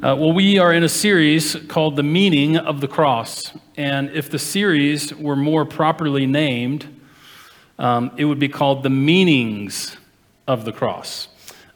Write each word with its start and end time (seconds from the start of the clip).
Uh, 0.00 0.14
well, 0.14 0.32
we 0.32 0.60
are 0.60 0.72
in 0.72 0.84
a 0.84 0.88
series 0.88 1.56
called 1.66 1.96
The 1.96 2.04
Meaning 2.04 2.56
of 2.56 2.80
the 2.80 2.86
Cross. 2.86 3.50
And 3.76 4.10
if 4.10 4.30
the 4.30 4.38
series 4.38 5.12
were 5.12 5.34
more 5.34 5.64
properly 5.64 6.24
named, 6.24 6.86
um, 7.80 8.12
it 8.16 8.24
would 8.24 8.38
be 8.38 8.48
called 8.48 8.84
The 8.84 8.90
Meanings 8.90 9.96
of 10.46 10.64
the 10.64 10.70
Cross. 10.70 11.26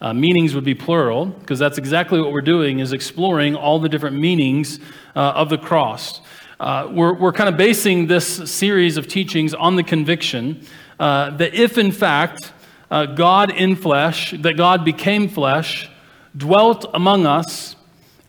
Uh, 0.01 0.15
meanings 0.15 0.55
would 0.55 0.63
be 0.63 0.73
plural, 0.73 1.27
because 1.27 1.59
that's 1.59 1.79
exactly 1.79 2.21
what 2.21 2.31
we're 2.31 2.43
doing, 2.43 2.79
is 2.79 2.93
exploring 2.93 3.57
all 3.57 3.81
the 3.81 3.89
different 3.89 4.17
meanings 4.17 4.79
uh, 5.17 5.33
of 5.35 5.49
the 5.49 5.59
cross. 5.59 6.21
Uh, 6.61 6.89
we're, 6.93 7.15
we're 7.15 7.33
kind 7.33 7.49
of 7.49 7.57
basing 7.57 8.07
this 8.07 8.49
series 8.49 8.97
of 8.97 9.09
teachings 9.09 9.53
on 9.53 9.75
the 9.75 9.83
conviction 9.83 10.65
uh, 11.01 11.37
that 11.39 11.55
if, 11.55 11.77
in 11.77 11.91
fact, 11.91 12.53
uh, 12.89 13.05
God 13.05 13.51
in 13.51 13.75
flesh, 13.75 14.31
that 14.43 14.57
God 14.57 14.85
became 14.85 15.29
flesh, 15.29 15.91
dwelt 16.37 16.89
among 16.95 17.27
us, 17.27 17.75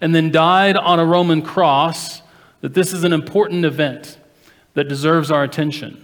and 0.04 0.14
then 0.14 0.32
died 0.32 0.76
on 0.76 1.00
a 1.00 1.06
Roman 1.06 1.42
cross, 1.42 2.22
that 2.60 2.74
this 2.74 2.92
is 2.92 3.06
an 3.06 3.14
important 3.14 3.64
event 3.64 4.18
that 4.74 4.90
deserves 4.90 5.32
our 5.32 5.44
attention. 5.46 6.04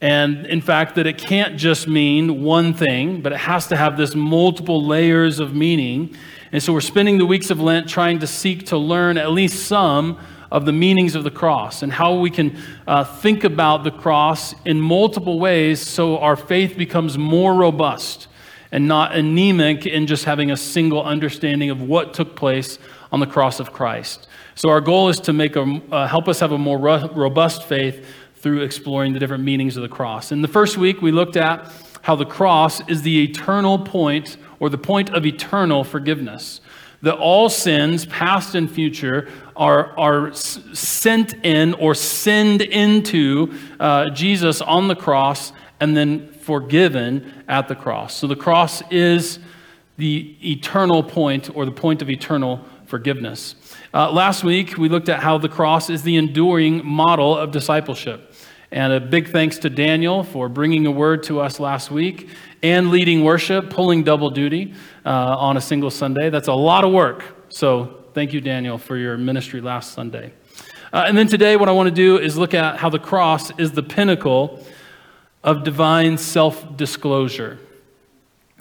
And 0.00 0.46
in 0.46 0.60
fact, 0.60 0.94
that 0.94 1.08
it 1.08 1.18
can't 1.18 1.56
just 1.56 1.88
mean 1.88 2.44
one 2.44 2.74
thing, 2.74 3.22
but 3.22 3.32
it 3.32 3.40
has 3.40 3.66
to 3.68 3.76
have 3.76 3.96
this 3.96 4.14
multiple 4.14 4.86
layers 4.86 5.40
of 5.40 5.52
meaning. 5.52 6.14
And 6.52 6.62
so 6.62 6.72
we're 6.72 6.80
spending 6.80 7.18
the 7.18 7.26
weeks 7.26 7.50
of 7.50 7.58
Lent 7.58 7.88
trying 7.88 8.20
to 8.20 8.28
seek 8.28 8.66
to 8.66 8.78
learn 8.78 9.18
at 9.18 9.32
least 9.32 9.66
some 9.66 10.16
of 10.52 10.64
the 10.64 10.72
meanings 10.72 11.16
of 11.16 11.24
the 11.24 11.30
cross 11.32 11.82
and 11.82 11.92
how 11.92 12.14
we 12.14 12.30
can 12.30 12.56
uh, 12.86 13.02
think 13.02 13.42
about 13.42 13.82
the 13.82 13.90
cross 13.90 14.54
in 14.64 14.80
multiple 14.80 15.40
ways 15.40 15.80
so 15.80 16.18
our 16.18 16.36
faith 16.36 16.76
becomes 16.76 17.18
more 17.18 17.52
robust 17.52 18.28
and 18.70 18.86
not 18.86 19.12
anemic 19.14 19.86
in 19.86 20.06
just 20.06 20.24
having 20.24 20.52
a 20.52 20.56
single 20.56 21.02
understanding 21.02 21.70
of 21.70 21.80
what 21.82 22.14
took 22.14 22.36
place 22.36 22.78
on 23.14 23.20
the 23.20 23.26
cross 23.28 23.60
of 23.60 23.72
Christ. 23.72 24.26
So 24.56 24.70
our 24.70 24.80
goal 24.80 25.08
is 25.08 25.20
to 25.20 25.32
make 25.32 25.54
a, 25.54 25.80
uh, 25.92 26.08
help 26.08 26.26
us 26.26 26.40
have 26.40 26.50
a 26.50 26.58
more 26.58 26.76
ro- 26.76 27.08
robust 27.14 27.62
faith 27.62 28.04
through 28.38 28.62
exploring 28.62 29.12
the 29.12 29.20
different 29.20 29.44
meanings 29.44 29.76
of 29.76 29.84
the 29.84 29.88
cross. 29.88 30.32
In 30.32 30.42
the 30.42 30.48
first 30.48 30.76
week, 30.76 31.00
we 31.00 31.12
looked 31.12 31.36
at 31.36 31.72
how 32.02 32.16
the 32.16 32.24
cross 32.24 32.80
is 32.88 33.02
the 33.02 33.22
eternal 33.22 33.78
point 33.78 34.36
or 34.58 34.68
the 34.68 34.78
point 34.78 35.10
of 35.10 35.24
eternal 35.24 35.84
forgiveness. 35.84 36.60
That 37.02 37.14
all 37.14 37.48
sins, 37.48 38.04
past 38.06 38.56
and 38.56 38.68
future, 38.68 39.30
are, 39.54 39.96
are 39.96 40.34
sent 40.34 41.34
in 41.44 41.74
or 41.74 41.94
send 41.94 42.62
into 42.62 43.56
uh, 43.78 44.10
Jesus 44.10 44.60
on 44.60 44.88
the 44.88 44.96
cross 44.96 45.52
and 45.78 45.96
then 45.96 46.32
forgiven 46.32 47.44
at 47.46 47.68
the 47.68 47.76
cross. 47.76 48.16
So 48.16 48.26
the 48.26 48.34
cross 48.34 48.82
is 48.90 49.38
the 49.98 50.34
eternal 50.42 51.04
point 51.04 51.54
or 51.54 51.64
the 51.64 51.70
point 51.70 52.02
of 52.02 52.10
eternal 52.10 52.64
forgiveness. 52.94 53.56
Uh, 53.92 54.08
last 54.08 54.44
week, 54.44 54.78
we 54.78 54.88
looked 54.88 55.08
at 55.08 55.18
how 55.18 55.36
the 55.36 55.48
cross 55.48 55.90
is 55.90 56.04
the 56.04 56.14
enduring 56.14 56.86
model 56.86 57.36
of 57.36 57.50
discipleship. 57.50 58.32
And 58.70 58.92
a 58.92 59.00
big 59.00 59.32
thanks 59.32 59.58
to 59.58 59.68
Daniel 59.68 60.22
for 60.22 60.48
bringing 60.48 60.86
a 60.86 60.92
word 60.92 61.24
to 61.24 61.40
us 61.40 61.58
last 61.58 61.90
week 61.90 62.28
and 62.62 62.92
leading 62.92 63.24
worship, 63.24 63.68
pulling 63.68 64.04
double 64.04 64.30
duty 64.30 64.74
uh, 65.04 65.08
on 65.08 65.56
a 65.56 65.60
single 65.60 65.90
Sunday. 65.90 66.30
That's 66.30 66.46
a 66.46 66.52
lot 66.52 66.84
of 66.84 66.92
work. 66.92 67.24
So 67.48 68.04
thank 68.14 68.32
you, 68.32 68.40
Daniel, 68.40 68.78
for 68.78 68.96
your 68.96 69.16
ministry 69.16 69.60
last 69.60 69.92
Sunday. 69.92 70.32
Uh, 70.92 71.06
and 71.08 71.18
then 71.18 71.26
today, 71.26 71.56
what 71.56 71.68
I 71.68 71.72
want 71.72 71.88
to 71.88 71.94
do 71.94 72.16
is 72.16 72.36
look 72.36 72.54
at 72.54 72.76
how 72.76 72.90
the 72.90 73.00
cross 73.00 73.50
is 73.58 73.72
the 73.72 73.82
pinnacle 73.82 74.64
of 75.42 75.64
divine 75.64 76.16
self 76.16 76.76
disclosure. 76.76 77.58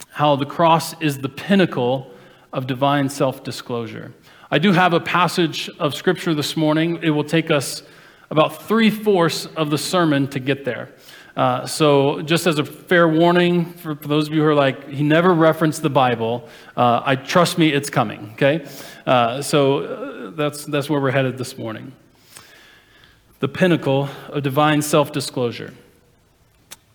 How 0.09 0.35
the 0.35 0.47
cross 0.47 0.99
is 0.99 1.19
the 1.19 1.29
pinnacle 1.29 2.09
of 2.53 2.67
divine 2.67 3.09
self 3.09 3.43
disclosure. 3.43 4.13
I 4.53 4.59
do 4.59 4.71
have 4.71 4.93
a 4.93 4.99
passage 4.99 5.67
of 5.79 5.95
scripture 5.95 6.35
this 6.35 6.55
morning. 6.55 6.99
It 7.01 7.09
will 7.09 7.23
take 7.23 7.49
us 7.49 7.81
about 8.29 8.61
three 8.61 8.91
fourths 8.91 9.47
of 9.47 9.71
the 9.71 9.79
sermon 9.79 10.27
to 10.27 10.39
get 10.39 10.63
there. 10.63 10.89
Uh, 11.35 11.65
so, 11.65 12.21
just 12.21 12.45
as 12.45 12.59
a 12.59 12.63
fair 12.63 13.07
warning 13.07 13.65
for, 13.65 13.95
for, 13.95 14.07
those 14.07 14.27
of 14.27 14.33
you 14.35 14.41
who 14.41 14.47
are 14.47 14.53
like, 14.53 14.87
he 14.89 15.01
never 15.01 15.33
referenced 15.33 15.81
the 15.81 15.89
Bible, 15.89 16.47
uh, 16.77 17.01
I 17.03 17.15
trust 17.15 17.57
me, 17.57 17.73
it's 17.73 17.89
coming, 17.89 18.29
okay? 18.33 18.67
Uh, 19.07 19.41
so, 19.41 19.79
uh, 19.79 20.29
that's, 20.35 20.65
that's 20.65 20.87
where 20.87 21.01
we're 21.01 21.09
headed 21.09 21.39
this 21.39 21.57
morning. 21.57 21.91
The 23.39 23.47
pinnacle 23.47 24.07
of 24.29 24.43
divine 24.43 24.83
self 24.83 25.11
disclosure. 25.11 25.73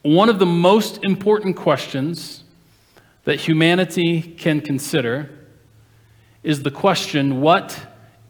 One 0.02 0.28
of 0.28 0.38
the 0.38 0.46
most 0.46 1.02
important 1.02 1.56
questions 1.56 2.44
that 3.24 3.40
humanity 3.40 4.22
can 4.22 4.60
consider 4.60 5.37
is 6.48 6.62
the 6.62 6.70
question 6.70 7.42
what 7.42 7.78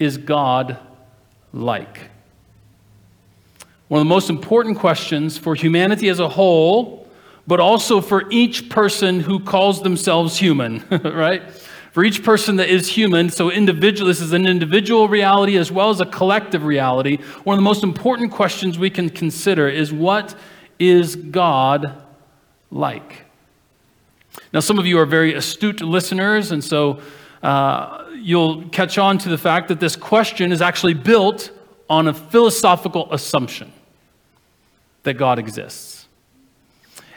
is 0.00 0.16
God 0.18 0.76
like? 1.52 2.10
One 3.86 4.00
of 4.00 4.04
the 4.04 4.08
most 4.08 4.28
important 4.28 4.76
questions 4.76 5.38
for 5.38 5.54
humanity 5.54 6.08
as 6.08 6.18
a 6.18 6.28
whole, 6.28 7.06
but 7.46 7.60
also 7.60 8.00
for 8.00 8.28
each 8.28 8.68
person 8.68 9.20
who 9.20 9.38
calls 9.38 9.82
themselves 9.82 10.36
human, 10.36 10.84
right? 11.04 11.48
For 11.92 12.02
each 12.02 12.24
person 12.24 12.56
that 12.56 12.68
is 12.68 12.88
human, 12.88 13.30
so 13.30 13.52
individual, 13.52 14.08
this 14.08 14.20
is 14.20 14.32
an 14.32 14.46
individual 14.46 15.08
reality 15.08 15.56
as 15.56 15.70
well 15.70 15.90
as 15.90 16.00
a 16.00 16.06
collective 16.06 16.64
reality. 16.64 17.18
One 17.44 17.54
of 17.54 17.58
the 17.58 17.64
most 17.64 17.84
important 17.84 18.32
questions 18.32 18.80
we 18.80 18.90
can 18.90 19.10
consider 19.10 19.68
is 19.68 19.92
what 19.92 20.34
is 20.80 21.14
God 21.14 22.02
like? 22.72 23.26
Now, 24.52 24.58
some 24.58 24.80
of 24.80 24.86
you 24.86 24.98
are 24.98 25.06
very 25.06 25.34
astute 25.34 25.80
listeners, 25.80 26.50
and 26.50 26.64
so 26.64 27.00
uh, 27.42 28.04
you'll 28.14 28.68
catch 28.68 28.98
on 28.98 29.18
to 29.18 29.28
the 29.28 29.38
fact 29.38 29.68
that 29.68 29.80
this 29.80 29.96
question 29.96 30.52
is 30.52 30.60
actually 30.60 30.94
built 30.94 31.50
on 31.88 32.08
a 32.08 32.14
philosophical 32.14 33.12
assumption 33.12 33.72
that 35.04 35.14
God 35.14 35.38
exists. 35.38 36.08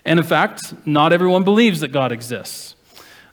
And 0.06 0.20
in 0.20 0.26
fact, 0.26 0.74
not 0.86 1.14
everyone 1.14 1.44
believes 1.44 1.82
that 1.82 1.90
God 1.90 2.12
exists. 2.12 2.76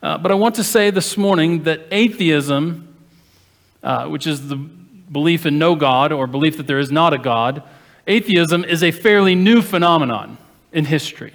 Uh, 0.02 0.18
but 0.18 0.30
I 0.30 0.34
want 0.34 0.54
to 0.56 0.64
say 0.64 0.90
this 0.90 1.16
morning 1.16 1.64
that 1.64 1.80
atheism, 1.90 2.94
uh, 3.82 4.06
which 4.06 4.26
is 4.26 4.48
the 4.48 4.56
belief 4.56 5.46
in 5.46 5.58
no 5.58 5.74
God 5.74 6.12
or 6.12 6.26
belief 6.26 6.56
that 6.58 6.66
there 6.66 6.78
is 6.78 6.92
not 6.92 7.12
a 7.12 7.18
God, 7.18 7.62
atheism 8.06 8.64
is 8.64 8.82
a 8.82 8.90
fairly 8.90 9.34
new 9.34 9.62
phenomenon 9.62 10.38
in 10.72 10.84
history. 10.84 11.34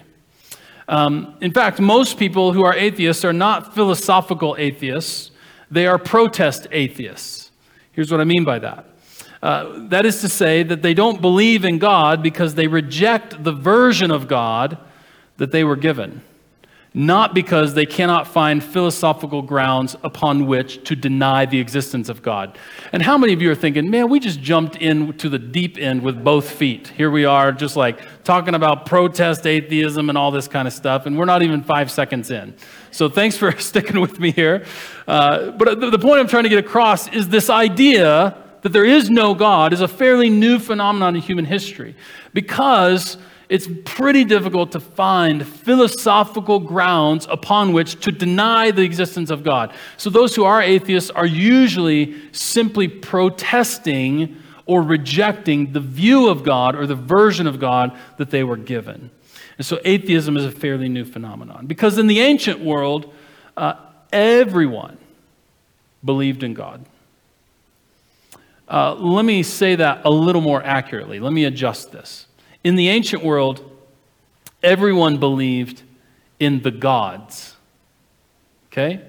Um, 0.86 1.36
in 1.40 1.52
fact, 1.52 1.80
most 1.80 2.18
people 2.18 2.52
who 2.52 2.64
are 2.64 2.74
atheists 2.74 3.24
are 3.24 3.32
not 3.32 3.74
philosophical 3.74 4.54
atheists. 4.58 5.30
They 5.70 5.86
are 5.86 5.98
protest 5.98 6.66
atheists. 6.70 7.50
Here's 7.92 8.10
what 8.10 8.20
I 8.20 8.24
mean 8.24 8.44
by 8.44 8.58
that. 8.58 8.86
Uh, 9.42 9.88
that 9.88 10.06
is 10.06 10.22
to 10.22 10.28
say, 10.28 10.62
that 10.62 10.82
they 10.82 10.94
don't 10.94 11.20
believe 11.20 11.64
in 11.64 11.78
God 11.78 12.22
because 12.22 12.54
they 12.54 12.66
reject 12.66 13.44
the 13.44 13.52
version 13.52 14.10
of 14.10 14.26
God 14.26 14.78
that 15.36 15.52
they 15.52 15.64
were 15.64 15.76
given, 15.76 16.22
not 16.96 17.34
because 17.34 17.74
they 17.74 17.84
cannot 17.84 18.28
find 18.28 18.62
philosophical 18.62 19.42
grounds 19.42 19.96
upon 20.04 20.46
which 20.46 20.84
to 20.84 20.94
deny 20.94 21.44
the 21.44 21.58
existence 21.58 22.08
of 22.08 22.22
God. 22.22 22.56
And 22.92 23.02
how 23.02 23.18
many 23.18 23.32
of 23.32 23.42
you 23.42 23.50
are 23.50 23.56
thinking, 23.56 23.90
man, 23.90 24.08
we 24.08 24.20
just 24.20 24.40
jumped 24.40 24.76
into 24.76 25.28
the 25.28 25.40
deep 25.40 25.76
end 25.76 26.02
with 26.02 26.22
both 26.22 26.48
feet? 26.48 26.88
Here 26.96 27.10
we 27.10 27.24
are, 27.24 27.50
just 27.50 27.74
like 27.74 28.00
talking 28.22 28.54
about 28.54 28.86
protest 28.86 29.44
atheism 29.44 30.08
and 30.08 30.16
all 30.16 30.30
this 30.30 30.46
kind 30.46 30.68
of 30.68 30.74
stuff, 30.74 31.04
and 31.04 31.18
we're 31.18 31.24
not 31.24 31.42
even 31.42 31.64
five 31.64 31.90
seconds 31.90 32.30
in. 32.30 32.54
So 32.92 33.08
thanks 33.08 33.36
for 33.36 33.50
sticking 33.58 34.00
with 34.00 34.20
me 34.20 34.30
here. 34.30 34.64
Uh, 35.08 35.50
but 35.50 35.80
the 35.80 35.98
point 35.98 36.20
I'm 36.20 36.28
trying 36.28 36.44
to 36.44 36.48
get 36.48 36.64
across 36.64 37.08
is 37.08 37.28
this 37.28 37.50
idea 37.50 38.38
that 38.62 38.72
there 38.72 38.84
is 38.84 39.10
no 39.10 39.34
God 39.34 39.72
is 39.72 39.80
a 39.80 39.88
fairly 39.88 40.30
new 40.30 40.60
phenomenon 40.60 41.16
in 41.16 41.22
human 41.22 41.44
history 41.44 41.96
because 42.32 43.18
it's 43.48 43.68
pretty 43.84 44.24
difficult 44.24 44.72
to 44.72 44.80
find 44.80 45.46
philosophical 45.46 46.58
grounds 46.58 47.26
upon 47.30 47.72
which 47.72 48.00
to 48.00 48.12
deny 48.12 48.70
the 48.70 48.82
existence 48.82 49.30
of 49.30 49.44
God. 49.44 49.72
So, 49.96 50.10
those 50.10 50.34
who 50.34 50.44
are 50.44 50.62
atheists 50.62 51.10
are 51.10 51.26
usually 51.26 52.14
simply 52.32 52.88
protesting 52.88 54.40
or 54.66 54.82
rejecting 54.82 55.72
the 55.72 55.80
view 55.80 56.28
of 56.28 56.42
God 56.42 56.74
or 56.74 56.86
the 56.86 56.94
version 56.94 57.46
of 57.46 57.60
God 57.60 57.96
that 58.16 58.30
they 58.30 58.42
were 58.44 58.56
given. 58.56 59.10
And 59.58 59.66
so 59.66 59.78
atheism 59.84 60.36
is 60.36 60.44
a 60.44 60.50
fairly 60.50 60.88
new 60.88 61.04
phenomenon 61.04 61.66
because 61.66 61.98
in 61.98 62.06
the 62.06 62.20
ancient 62.20 62.60
world, 62.60 63.12
uh, 63.56 63.74
everyone 64.12 64.98
believed 66.04 66.42
in 66.42 66.54
God. 66.54 66.84
Uh, 68.66 68.94
let 68.94 69.24
me 69.24 69.42
say 69.42 69.76
that 69.76 70.02
a 70.04 70.10
little 70.10 70.40
more 70.40 70.62
accurately. 70.62 71.20
Let 71.20 71.32
me 71.32 71.44
adjust 71.44 71.92
this. 71.92 72.26
In 72.64 72.76
the 72.76 72.88
ancient 72.88 73.22
world, 73.22 73.70
everyone 74.62 75.18
believed 75.18 75.82
in 76.40 76.62
the 76.62 76.70
gods. 76.70 77.54
Okay? 78.68 79.02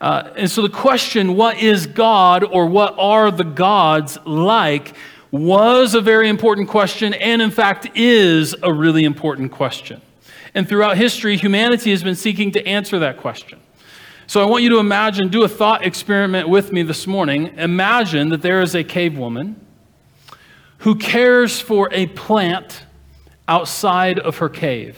Uh, 0.00 0.32
and 0.36 0.50
so 0.50 0.62
the 0.62 0.68
question, 0.68 1.34
what 1.34 1.58
is 1.58 1.86
God 1.86 2.44
or 2.44 2.66
what 2.66 2.94
are 2.98 3.30
the 3.30 3.44
gods 3.44 4.18
like, 4.26 4.94
was 5.30 5.94
a 5.94 6.00
very 6.00 6.28
important 6.28 6.68
question, 6.68 7.14
and 7.14 7.42
in 7.42 7.50
fact 7.50 7.88
is 7.94 8.54
a 8.62 8.72
really 8.72 9.04
important 9.04 9.52
question. 9.52 10.00
And 10.54 10.68
throughout 10.68 10.96
history, 10.96 11.36
humanity 11.36 11.90
has 11.90 12.02
been 12.02 12.16
seeking 12.16 12.52
to 12.52 12.66
answer 12.66 12.98
that 13.00 13.18
question. 13.18 13.60
So 14.26 14.42
I 14.42 14.44
want 14.44 14.62
you 14.62 14.70
to 14.70 14.78
imagine, 14.78 15.28
do 15.28 15.42
a 15.42 15.48
thought 15.48 15.84
experiment 15.84 16.48
with 16.48 16.72
me 16.72 16.82
this 16.82 17.06
morning. 17.06 17.54
Imagine 17.56 18.28
that 18.30 18.42
there 18.42 18.60
is 18.60 18.74
a 18.74 18.84
cave 18.84 19.16
woman 19.16 19.64
who 20.78 20.94
cares 20.94 21.60
for 21.60 21.88
a 21.92 22.06
plant 22.08 22.84
outside 23.48 24.18
of 24.18 24.38
her 24.38 24.48
cave. 24.48 24.96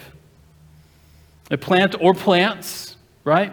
A 1.50 1.56
plant 1.56 1.94
or 2.00 2.12
plants, 2.12 2.96
right? 3.24 3.52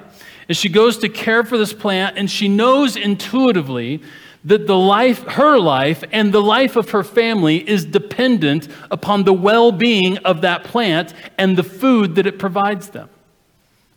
And 0.49 0.57
she 0.57 0.69
goes 0.69 0.97
to 0.99 1.09
care 1.09 1.43
for 1.43 1.57
this 1.57 1.73
plant, 1.73 2.17
and 2.17 2.29
she 2.29 2.47
knows 2.47 2.95
intuitively 2.95 4.01
that 4.43 4.65
the 4.65 4.77
life, 4.77 5.23
her 5.23 5.57
life, 5.59 6.03
and 6.11 6.33
the 6.33 6.41
life 6.41 6.75
of 6.75 6.91
her 6.91 7.03
family 7.03 7.67
is 7.67 7.85
dependent 7.85 8.67
upon 8.89 9.23
the 9.23 9.33
well 9.33 9.71
being 9.71 10.17
of 10.19 10.41
that 10.41 10.63
plant 10.63 11.13
and 11.37 11.57
the 11.57 11.63
food 11.63 12.15
that 12.15 12.25
it 12.25 12.39
provides 12.39 12.89
them. 12.89 13.09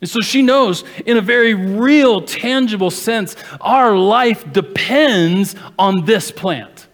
And 0.00 0.08
so 0.08 0.20
she 0.20 0.43
knows, 0.43 0.82
in 1.05 1.19
a 1.19 1.20
very 1.20 1.55
real, 1.55 2.23
tangible 2.23 2.91
sense, 2.91 3.37
our 3.61 3.97
life 3.97 4.50
depends 4.50 5.55
on 5.79 6.06
this 6.06 6.31
plant. 6.31 6.88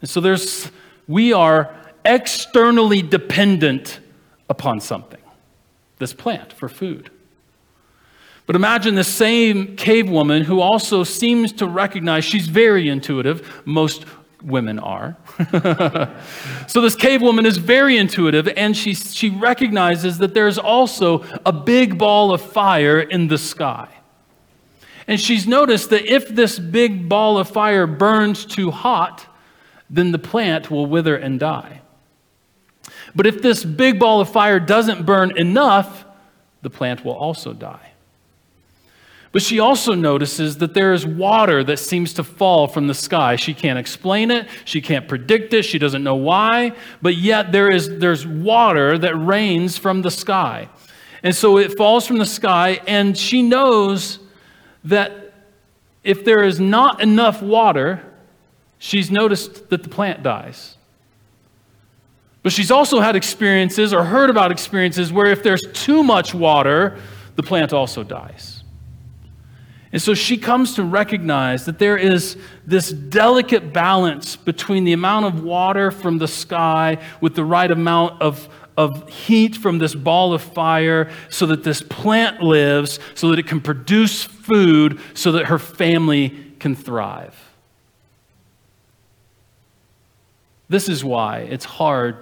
And 0.00 0.08
so 0.08 0.20
there's, 0.20 0.70
we 1.08 1.32
are 1.32 1.74
externally 2.04 3.02
dependent 3.02 4.00
upon 4.48 4.80
something, 4.80 5.20
this 5.98 6.12
plant 6.12 6.52
for 6.52 6.68
food. 6.68 7.10
But 8.46 8.56
imagine 8.56 8.96
the 8.96 9.04
same 9.04 9.76
cave 9.76 10.10
woman 10.10 10.42
who 10.42 10.60
also 10.60 11.04
seems 11.04 11.52
to 11.54 11.66
recognize 11.66 12.24
she's 12.24 12.48
very 12.48 12.88
intuitive. 12.88 13.62
Most 13.64 14.04
women 14.42 14.78
are. 14.78 15.16
so 16.66 16.80
this 16.80 16.96
cave 16.96 17.22
woman 17.22 17.46
is 17.46 17.56
very 17.56 17.96
intuitive 17.96 18.48
and 18.48 18.76
she, 18.76 18.94
she 18.94 19.30
recognizes 19.30 20.18
that 20.18 20.34
there's 20.34 20.58
also 20.58 21.24
a 21.46 21.52
big 21.52 21.98
ball 21.98 22.32
of 22.32 22.42
fire 22.42 23.00
in 23.00 23.28
the 23.28 23.38
sky. 23.38 23.88
And 25.06 25.20
she's 25.20 25.46
noticed 25.46 25.90
that 25.90 26.06
if 26.06 26.28
this 26.28 26.58
big 26.58 27.08
ball 27.08 27.38
of 27.38 27.48
fire 27.48 27.86
burns 27.86 28.44
too 28.44 28.70
hot, 28.70 29.26
then 29.90 30.12
the 30.12 30.18
plant 30.18 30.70
will 30.70 30.86
wither 30.86 31.16
and 31.16 31.38
die. 31.38 31.81
But 33.14 33.26
if 33.26 33.42
this 33.42 33.64
big 33.64 33.98
ball 33.98 34.20
of 34.20 34.30
fire 34.30 34.58
doesn't 34.58 35.04
burn 35.04 35.36
enough, 35.36 36.04
the 36.62 36.70
plant 36.70 37.04
will 37.04 37.14
also 37.14 37.52
die. 37.52 37.92
But 39.32 39.40
she 39.40 39.60
also 39.60 39.94
notices 39.94 40.58
that 40.58 40.74
there 40.74 40.92
is 40.92 41.06
water 41.06 41.64
that 41.64 41.78
seems 41.78 42.12
to 42.14 42.24
fall 42.24 42.68
from 42.68 42.86
the 42.86 42.94
sky. 42.94 43.36
She 43.36 43.54
can't 43.54 43.78
explain 43.78 44.30
it, 44.30 44.46
she 44.66 44.82
can't 44.82 45.08
predict 45.08 45.54
it, 45.54 45.62
she 45.62 45.78
doesn't 45.78 46.04
know 46.04 46.14
why, 46.14 46.72
but 47.00 47.16
yet 47.16 47.50
there 47.50 47.70
is 47.70 47.98
there's 47.98 48.26
water 48.26 48.98
that 48.98 49.16
rains 49.16 49.78
from 49.78 50.02
the 50.02 50.10
sky. 50.10 50.68
And 51.22 51.34
so 51.34 51.56
it 51.56 51.78
falls 51.78 52.06
from 52.06 52.18
the 52.18 52.26
sky 52.26 52.80
and 52.86 53.16
she 53.16 53.42
knows 53.42 54.18
that 54.84 55.32
if 56.04 56.24
there 56.24 56.42
is 56.42 56.60
not 56.60 57.00
enough 57.00 57.40
water, 57.40 58.02
she's 58.78 59.10
noticed 59.10 59.70
that 59.70 59.82
the 59.82 59.88
plant 59.88 60.22
dies. 60.22 60.76
But 62.42 62.52
she's 62.52 62.70
also 62.70 63.00
had 63.00 63.14
experiences 63.14 63.92
or 63.92 64.04
heard 64.04 64.28
about 64.28 64.50
experiences 64.50 65.12
where 65.12 65.26
if 65.26 65.42
there's 65.42 65.62
too 65.72 66.02
much 66.02 66.34
water, 66.34 66.98
the 67.36 67.42
plant 67.42 67.72
also 67.72 68.02
dies. 68.02 68.64
And 69.92 70.00
so 70.00 70.14
she 70.14 70.38
comes 70.38 70.74
to 70.74 70.84
recognize 70.84 71.66
that 71.66 71.78
there 71.78 71.98
is 71.98 72.36
this 72.66 72.90
delicate 72.90 73.72
balance 73.72 74.36
between 74.36 74.84
the 74.84 74.94
amount 74.94 75.26
of 75.26 75.44
water 75.44 75.90
from 75.90 76.18
the 76.18 76.26
sky 76.26 76.98
with 77.20 77.34
the 77.34 77.44
right 77.44 77.70
amount 77.70 78.20
of, 78.22 78.48
of 78.76 79.08
heat 79.08 79.54
from 79.54 79.78
this 79.78 79.94
ball 79.94 80.32
of 80.32 80.40
fire 80.40 81.10
so 81.28 81.44
that 81.46 81.62
this 81.62 81.82
plant 81.82 82.42
lives, 82.42 82.98
so 83.14 83.28
that 83.28 83.38
it 83.38 83.46
can 83.46 83.60
produce 83.60 84.24
food, 84.24 84.98
so 85.12 85.32
that 85.32 85.46
her 85.46 85.58
family 85.58 86.54
can 86.58 86.74
thrive. 86.74 87.36
This 90.70 90.88
is 90.88 91.04
why 91.04 91.40
it's 91.40 91.66
hard 91.66 92.16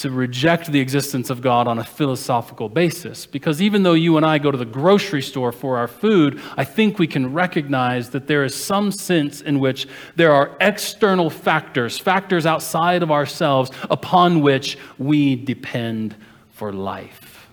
to 0.00 0.10
reject 0.10 0.72
the 0.72 0.80
existence 0.80 1.28
of 1.28 1.42
God 1.42 1.68
on 1.68 1.78
a 1.78 1.84
philosophical 1.84 2.70
basis. 2.70 3.26
Because 3.26 3.60
even 3.60 3.82
though 3.82 3.92
you 3.92 4.16
and 4.16 4.24
I 4.24 4.38
go 4.38 4.50
to 4.50 4.56
the 4.56 4.64
grocery 4.64 5.20
store 5.20 5.52
for 5.52 5.76
our 5.76 5.88
food, 5.88 6.40
I 6.56 6.64
think 6.64 6.98
we 6.98 7.06
can 7.06 7.34
recognize 7.34 8.10
that 8.10 8.26
there 8.26 8.42
is 8.42 8.54
some 8.54 8.92
sense 8.92 9.42
in 9.42 9.60
which 9.60 9.86
there 10.16 10.32
are 10.32 10.56
external 10.60 11.28
factors, 11.28 11.98
factors 11.98 12.46
outside 12.46 13.02
of 13.02 13.10
ourselves, 13.10 13.70
upon 13.90 14.40
which 14.40 14.78
we 14.96 15.36
depend 15.36 16.16
for 16.50 16.72
life. 16.72 17.48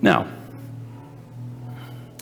Now, 0.00 0.28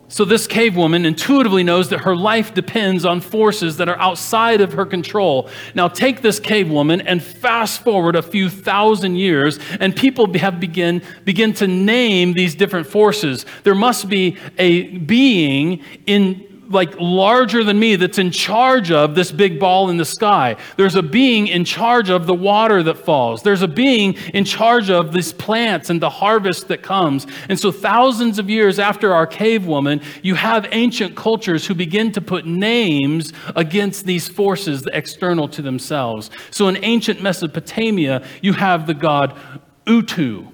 so, 0.09 0.25
this 0.25 0.47
cave 0.47 0.77
woman 0.77 1.07
intuitively 1.07 1.65
knows 1.65 1.89
that 1.89 2.01
her 2.01 2.15
life 2.15 2.53
depends 2.53 3.07
on 3.07 3.21
forces 3.21 3.79
that 3.79 3.89
are 3.89 3.99
outside 3.99 4.61
of 4.61 4.75
her 4.75 4.85
control. 4.85 5.49
Now, 5.75 5.89
take 5.89 6.21
this 6.21 6.39
cave 6.39 6.71
woman 6.71 7.01
and 7.01 7.23
fast 7.23 7.83
forward 7.83 8.15
a 8.15 8.23
few 8.23 8.51
thousand 8.51 9.17
years, 9.17 9.59
and 9.81 9.97
people 9.97 10.33
have 10.35 10.61
begin, 10.61 11.03
begin 11.25 11.55
to 11.55 11.67
name 11.67 12.35
these 12.35 12.55
different 12.55 12.87
forces. 12.87 13.47
There 13.63 13.75
must 13.75 14.09
be 14.11 14.37
a 14.59 14.99
being 14.99 15.83
in 16.07 16.54
like 16.75 16.95
larger 16.99 17.65
than 17.65 17.79
me 17.79 17.97
that's 17.97 18.19
in 18.19 18.31
charge 18.31 18.91
of 18.91 19.15
this 19.15 19.33
big 19.33 19.59
ball 19.59 19.89
in 19.89 19.97
the 19.97 20.05
sky. 20.05 20.57
There's 20.77 20.97
a 20.97 21.03
being 21.03 21.47
in 21.47 21.65
charge 21.65 22.11
of 22.11 22.27
the 22.27 22.35
water 22.35 22.83
that 22.83 22.99
falls. 22.99 23.43
There's 23.43 23.63
a 23.63 23.69
being 23.69 24.15
in 24.35 24.45
charge 24.45 24.91
of 24.91 25.13
these 25.13 25.33
plants 25.33 25.89
and 25.89 26.03
the 26.03 26.11
harvest 26.11 26.69
that 26.69 26.83
comes. 26.83 27.27
And 27.49 27.59
so, 27.59 27.73
thousands 27.73 28.39
of 28.39 28.51
years 28.51 28.79
after 28.79 29.15
our 29.15 29.27
cave 29.27 29.67
woman, 29.67 30.01
you 30.23 30.35
have 30.35 30.67
ancient 30.73 31.17
cultures 31.17 31.67
who 31.67 31.75
begin 31.75 32.13
to 32.13 32.21
put 32.21 32.47
names 32.47 33.33
against 33.57 34.05
these 34.05 34.29
forces 34.29 34.87
external 34.93 35.49
to 35.49 35.63
themselves. 35.63 36.31
So, 36.51 36.69
in 36.69 36.83
ancient 36.85 37.23
Mesopotamia, 37.23 38.27
you 38.43 38.53
have 38.55 38.87
the 38.87 38.95
god 38.95 39.39
Utu, 39.87 40.49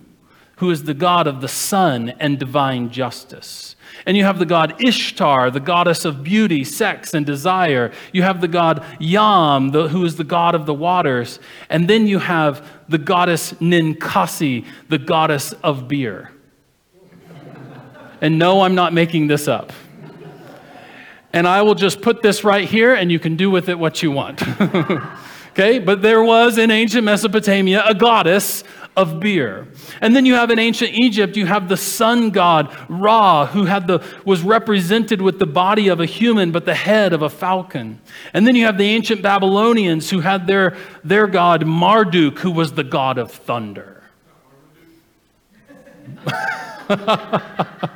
who 0.56 0.70
is 0.70 0.84
the 0.84 0.94
god 0.94 1.26
of 1.26 1.40
the 1.40 1.48
sun 1.48 2.10
and 2.20 2.38
divine 2.38 2.90
justice. 2.90 3.76
And 4.10 4.16
you 4.16 4.24
have 4.24 4.40
the 4.40 4.44
god 4.44 4.82
Ishtar, 4.82 5.52
the 5.52 5.60
goddess 5.60 6.04
of 6.04 6.24
beauty, 6.24 6.64
sex, 6.64 7.14
and 7.14 7.24
desire. 7.24 7.92
You 8.12 8.24
have 8.24 8.40
the 8.40 8.48
god 8.48 8.84
Yam, 8.98 9.70
the, 9.70 9.86
who 9.86 10.04
is 10.04 10.16
the 10.16 10.24
god 10.24 10.56
of 10.56 10.66
the 10.66 10.74
waters. 10.74 11.38
And 11.68 11.86
then 11.86 12.08
you 12.08 12.18
have 12.18 12.68
the 12.88 12.98
goddess 12.98 13.52
Ninkasi, 13.60 14.66
the 14.88 14.98
goddess 14.98 15.52
of 15.62 15.86
beer. 15.86 16.32
and 18.20 18.36
no, 18.36 18.62
I'm 18.62 18.74
not 18.74 18.92
making 18.92 19.28
this 19.28 19.46
up. 19.46 19.72
And 21.32 21.46
I 21.46 21.62
will 21.62 21.76
just 21.76 22.02
put 22.02 22.20
this 22.20 22.42
right 22.42 22.68
here, 22.68 22.92
and 22.92 23.12
you 23.12 23.20
can 23.20 23.36
do 23.36 23.48
with 23.48 23.68
it 23.68 23.78
what 23.78 24.02
you 24.02 24.10
want. 24.10 24.42
okay? 25.52 25.78
But 25.78 26.02
there 26.02 26.24
was 26.24 26.58
in 26.58 26.72
ancient 26.72 27.04
Mesopotamia 27.04 27.84
a 27.86 27.94
goddess 27.94 28.64
of 29.00 29.18
beer. 29.18 29.66
And 30.00 30.14
then 30.14 30.26
you 30.26 30.34
have 30.34 30.50
in 30.50 30.58
ancient 30.58 30.92
Egypt, 30.92 31.36
you 31.36 31.46
have 31.46 31.68
the 31.68 31.76
sun 31.76 32.30
god 32.30 32.76
Ra, 32.88 33.46
who 33.46 33.64
had 33.64 33.86
the, 33.86 34.04
was 34.24 34.42
represented 34.42 35.22
with 35.22 35.38
the 35.38 35.46
body 35.46 35.88
of 35.88 36.00
a 36.00 36.06
human, 36.06 36.52
but 36.52 36.66
the 36.66 36.74
head 36.74 37.12
of 37.12 37.22
a 37.22 37.30
falcon. 37.30 38.00
And 38.34 38.46
then 38.46 38.54
you 38.54 38.66
have 38.66 38.76
the 38.76 38.84
ancient 38.84 39.22
Babylonians 39.22 40.10
who 40.10 40.20
had 40.20 40.46
their, 40.46 40.76
their 41.02 41.26
god 41.26 41.66
Marduk, 41.66 42.38
who 42.40 42.50
was 42.50 42.72
the 42.72 42.84
god 42.84 43.16
of 43.16 43.32
thunder. 43.32 44.02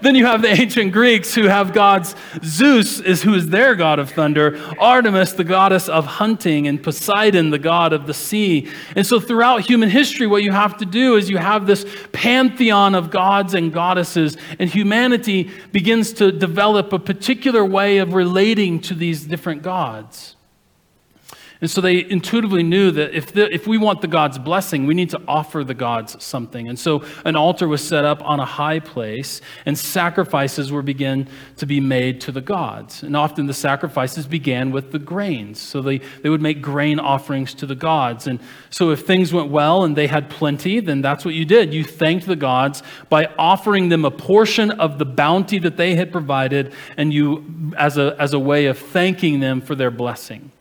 Then 0.00 0.14
you 0.14 0.26
have 0.26 0.42
the 0.42 0.48
ancient 0.48 0.92
Greeks 0.92 1.34
who 1.34 1.44
have 1.44 1.72
gods. 1.72 2.14
Zeus 2.44 3.00
is 3.00 3.22
who 3.22 3.34
is 3.34 3.48
their 3.48 3.74
god 3.74 3.98
of 3.98 4.10
thunder, 4.10 4.58
Artemis, 4.78 5.32
the 5.32 5.44
goddess 5.44 5.88
of 5.88 6.06
hunting, 6.06 6.68
and 6.68 6.82
Poseidon, 6.82 7.50
the 7.50 7.58
god 7.58 7.92
of 7.92 8.06
the 8.06 8.14
sea. 8.14 8.68
And 8.94 9.06
so 9.06 9.18
throughout 9.20 9.62
human 9.62 9.90
history, 9.90 10.26
what 10.26 10.42
you 10.42 10.52
have 10.52 10.76
to 10.78 10.84
do 10.86 11.16
is 11.16 11.30
you 11.30 11.38
have 11.38 11.66
this 11.66 11.86
pantheon 12.12 12.94
of 12.94 13.10
gods 13.10 13.54
and 13.54 13.72
goddesses, 13.72 14.36
and 14.58 14.68
humanity 14.68 15.50
begins 15.72 16.12
to 16.14 16.30
develop 16.30 16.92
a 16.92 16.98
particular 16.98 17.64
way 17.64 17.98
of 17.98 18.14
relating 18.14 18.80
to 18.80 18.94
these 18.94 19.24
different 19.24 19.62
gods. 19.62 20.35
And 21.60 21.70
so 21.70 21.80
they 21.80 22.08
intuitively 22.08 22.62
knew 22.62 22.90
that 22.90 23.14
if, 23.14 23.32
the, 23.32 23.52
if 23.52 23.66
we 23.66 23.78
want 23.78 24.02
the 24.02 24.08
God's 24.08 24.38
blessing, 24.38 24.86
we 24.86 24.94
need 24.94 25.10
to 25.10 25.20
offer 25.26 25.64
the 25.64 25.74
gods 25.74 26.22
something. 26.22 26.68
And 26.68 26.78
so 26.78 27.02
an 27.24 27.34
altar 27.34 27.66
was 27.66 27.86
set 27.86 28.04
up 28.04 28.22
on 28.22 28.40
a 28.40 28.44
high 28.44 28.78
place, 28.78 29.40
and 29.64 29.78
sacrifices 29.78 30.70
were 30.70 30.82
begin 30.82 31.28
to 31.56 31.66
be 31.66 31.80
made 31.80 32.20
to 32.22 32.32
the 32.32 32.42
gods. 32.42 33.02
And 33.02 33.16
often 33.16 33.46
the 33.46 33.54
sacrifices 33.54 34.26
began 34.26 34.70
with 34.70 34.92
the 34.92 34.98
grains. 34.98 35.60
So 35.60 35.80
they, 35.80 35.98
they 36.22 36.28
would 36.28 36.42
make 36.42 36.60
grain 36.60 37.00
offerings 37.00 37.54
to 37.54 37.66
the 37.66 37.74
gods. 37.74 38.26
And 38.26 38.38
so 38.68 38.90
if 38.90 39.06
things 39.06 39.32
went 39.32 39.50
well 39.50 39.84
and 39.84 39.96
they 39.96 40.08
had 40.08 40.28
plenty, 40.28 40.80
then 40.80 41.00
that's 41.00 41.24
what 41.24 41.34
you 41.34 41.44
did. 41.44 41.72
You 41.72 41.84
thanked 41.84 42.26
the 42.26 42.36
gods 42.36 42.82
by 43.08 43.26
offering 43.38 43.88
them 43.88 44.04
a 44.04 44.10
portion 44.10 44.70
of 44.72 44.98
the 44.98 45.06
bounty 45.06 45.58
that 45.60 45.76
they 45.76 45.94
had 45.94 46.12
provided, 46.12 46.74
and 46.96 47.14
you 47.14 47.72
as 47.78 47.96
a, 47.96 48.14
as 48.18 48.34
a 48.34 48.38
way 48.38 48.66
of 48.66 48.78
thanking 48.78 49.40
them 49.40 49.60
for 49.60 49.74
their 49.74 49.90
blessing. 49.90 50.52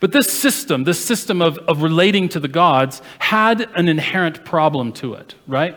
But 0.00 0.12
this 0.12 0.32
system, 0.32 0.84
this 0.84 1.04
system 1.04 1.42
of, 1.42 1.58
of 1.58 1.82
relating 1.82 2.28
to 2.30 2.40
the 2.40 2.48
gods, 2.48 3.02
had 3.18 3.62
an 3.74 3.88
inherent 3.88 4.44
problem 4.44 4.92
to 4.94 5.14
it, 5.14 5.34
right? 5.46 5.76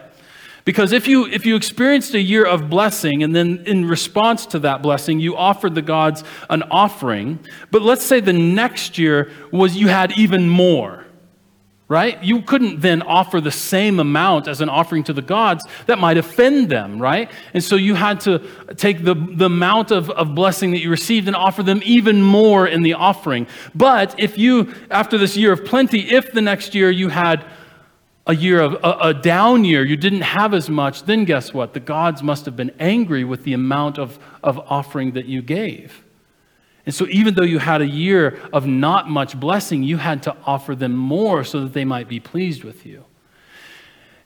Because 0.64 0.92
if 0.92 1.08
you, 1.08 1.26
if 1.26 1.46
you 1.46 1.56
experienced 1.56 2.14
a 2.14 2.22
year 2.22 2.46
of 2.46 2.70
blessing 2.70 3.24
and 3.24 3.36
then 3.36 3.64
in 3.66 3.88
response 3.88 4.46
to 4.48 4.60
that 4.60 4.84
blessing, 4.84 5.20
you 5.20 5.36
offered 5.36 5.74
the 5.74 5.82
gods 5.82 6.24
an 6.50 6.64
offering, 6.64 7.40
but 7.72 7.82
let's 7.82 8.06
say 8.06 8.20
the 8.20 8.34
next 8.34 9.00
year 9.00 9.32
was 9.52 9.76
you 9.76 9.88
had 9.88 10.12
even 10.18 10.48
more 10.48 11.06
right? 11.92 12.24
You 12.24 12.42
couldn't 12.42 12.80
then 12.80 13.02
offer 13.02 13.42
the 13.42 13.52
same 13.52 14.00
amount 14.00 14.48
as 14.48 14.62
an 14.62 14.70
offering 14.70 15.04
to 15.04 15.12
the 15.12 15.22
gods. 15.22 15.66
That 15.88 16.00
might 16.00 16.18
offend 16.18 16.70
them, 16.70 17.02
right? 17.02 17.30
And 17.54 17.62
so 17.62 17.76
you 17.76 17.96
had 17.96 18.22
to 18.22 18.40
take 18.78 19.04
the, 19.04 19.14
the 19.14 19.48
amount 19.48 19.92
of, 19.92 20.10
of 20.12 20.34
blessing 20.34 20.72
that 20.72 20.80
you 20.80 20.90
received 20.90 21.28
and 21.28 21.36
offer 21.36 21.64
them 21.64 21.82
even 21.84 22.22
more 22.22 22.66
in 22.66 22.82
the 22.82 22.94
offering. 22.94 23.46
But 23.76 24.18
if 24.18 24.38
you, 24.38 24.74
after 24.90 25.18
this 25.18 25.36
year 25.36 25.52
of 25.52 25.66
plenty, 25.66 26.10
if 26.14 26.32
the 26.32 26.42
next 26.42 26.74
year 26.74 26.90
you 26.90 27.10
had 27.10 27.44
a 28.26 28.36
year 28.36 28.62
of 28.62 28.76
a, 28.76 29.10
a 29.10 29.14
down 29.14 29.66
year, 29.66 29.84
you 29.84 29.98
didn't 29.98 30.22
have 30.22 30.54
as 30.54 30.70
much, 30.70 31.04
then 31.04 31.26
guess 31.26 31.54
what? 31.54 31.74
The 31.74 31.82
gods 31.82 32.24
must 32.24 32.46
have 32.46 32.56
been 32.56 32.72
angry 32.80 33.26
with 33.26 33.44
the 33.44 33.52
amount 33.52 34.00
of, 34.00 34.18
of 34.42 34.58
offering 34.60 35.12
that 35.12 35.26
you 35.26 35.42
gave. 35.42 36.06
And 36.92 36.96
so, 36.98 37.08
even 37.10 37.36
though 37.36 37.46
you 37.46 37.58
had 37.58 37.82
a 37.82 37.88
year 37.88 38.38
of 38.52 38.68
not 38.68 39.10
much 39.10 39.40
blessing, 39.40 39.82
you 39.82 39.96
had 39.96 40.24
to 40.24 40.36
offer 40.46 40.76
them 40.76 40.92
more 40.92 41.46
so 41.46 41.62
that 41.62 41.72
they 41.72 41.86
might 41.86 42.10
be 42.10 42.20
pleased 42.20 42.66
with 42.66 42.86
you. 42.86 43.06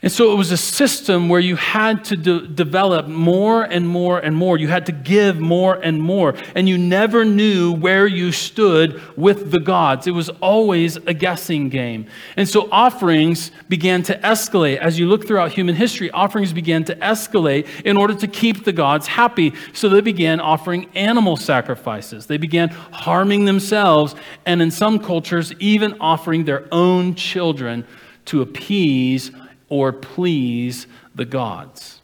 And 0.01 0.11
so 0.11 0.31
it 0.31 0.35
was 0.35 0.51
a 0.51 0.57
system 0.57 1.29
where 1.29 1.39
you 1.39 1.55
had 1.55 2.03
to 2.05 2.17
de- 2.17 2.47
develop 2.47 3.07
more 3.07 3.63
and 3.63 3.87
more 3.87 4.19
and 4.19 4.35
more. 4.35 4.57
You 4.57 4.67
had 4.67 4.85
to 4.87 4.91
give 4.91 5.39
more 5.39 5.75
and 5.75 6.01
more. 6.01 6.35
And 6.53 6.67
you 6.67 6.77
never 6.77 7.23
knew 7.23 7.73
where 7.73 8.05
you 8.05 8.31
stood 8.31 9.01
with 9.17 9.51
the 9.51 9.59
gods. 9.59 10.05
It 10.05 10.11
was 10.11 10.29
always 10.41 10.97
a 10.97 11.13
guessing 11.13 11.69
game. 11.69 12.07
And 12.35 12.47
so 12.47 12.67
offerings 12.71 13.51
began 13.69 14.03
to 14.03 14.17
escalate. 14.19 14.77
As 14.77 14.99
you 14.99 15.07
look 15.07 15.25
throughout 15.25 15.53
human 15.53 15.75
history, 15.75 16.11
offerings 16.11 16.51
began 16.51 16.83
to 16.85 16.95
escalate 16.97 17.67
in 17.85 17.95
order 17.95 18.13
to 18.15 18.27
keep 18.27 18.65
the 18.65 18.73
gods 18.73 19.07
happy. 19.07 19.53
So 19.73 19.87
they 19.87 20.01
began 20.01 20.39
offering 20.39 20.89
animal 20.93 21.37
sacrifices. 21.37 22.25
They 22.25 22.37
began 22.37 22.69
harming 22.69 23.45
themselves, 23.45 24.13
and 24.45 24.61
in 24.61 24.71
some 24.71 24.99
cultures, 24.99 25.53
even 25.59 25.95
offering 25.99 26.43
their 26.43 26.67
own 26.71 27.15
children 27.15 27.85
to 28.25 28.41
appease 28.41 29.31
or 29.69 29.91
please 29.91 30.87
the 31.13 31.25
gods. 31.25 32.01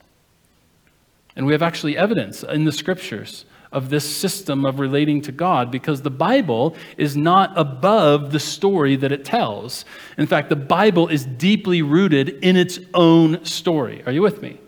And 1.36 1.46
we 1.46 1.54
have 1.54 1.62
actually 1.62 1.98
evidence 1.98 2.44
in 2.44 2.66
the 2.66 2.72
scriptures 2.72 3.46
of 3.72 3.90
this 3.90 4.04
system 4.04 4.66
of 4.66 4.80
relating 4.80 5.22
to 5.22 5.32
God 5.32 5.72
because 5.72 6.02
the 6.02 6.12
Bible 6.12 6.76
is 6.98 7.16
not 7.16 7.58
above 7.58 8.32
the 8.32 8.40
story 8.40 8.98
that 8.98 9.14
it 9.14 9.24
tells. 9.24 9.86
In 10.18 10.28
fact, 10.28 10.50
the 10.50 10.58
Bible 10.58 11.08
is 11.08 11.26
deeply 11.26 11.82
rooted 11.82 12.30
in 12.44 12.58
its 12.58 12.80
own 12.94 13.46
story. 13.46 14.04
Are 14.06 14.12
you 14.12 14.22
with 14.22 14.42
me? 14.42 14.60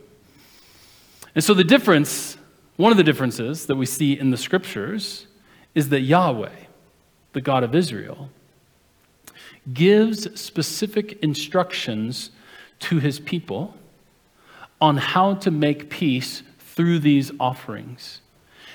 And 1.36 1.44
so 1.44 1.54
the 1.54 1.66
difference, 1.66 2.38
one 2.78 2.92
of 2.92 2.98
the 2.98 3.04
differences 3.04 3.66
that 3.66 3.76
we 3.76 3.86
see 3.86 4.18
in 4.18 4.32
the 4.32 4.38
scriptures 4.38 5.28
is 5.76 5.90
that 5.90 6.02
Yahweh, 6.02 6.52
the 7.34 7.42
God 7.42 7.64
of 7.64 7.76
Israel, 7.76 8.30
gives 9.74 10.40
specific 10.40 11.20
instructions 11.24 12.32
to 12.84 13.00
his 13.00 13.20
people 13.20 13.76
on 14.82 14.98
how 14.98 15.36
to 15.36 15.52
make 15.52 15.90
peace 15.90 16.44
through 16.60 17.00
these 17.00 17.32
offerings. 17.40 18.20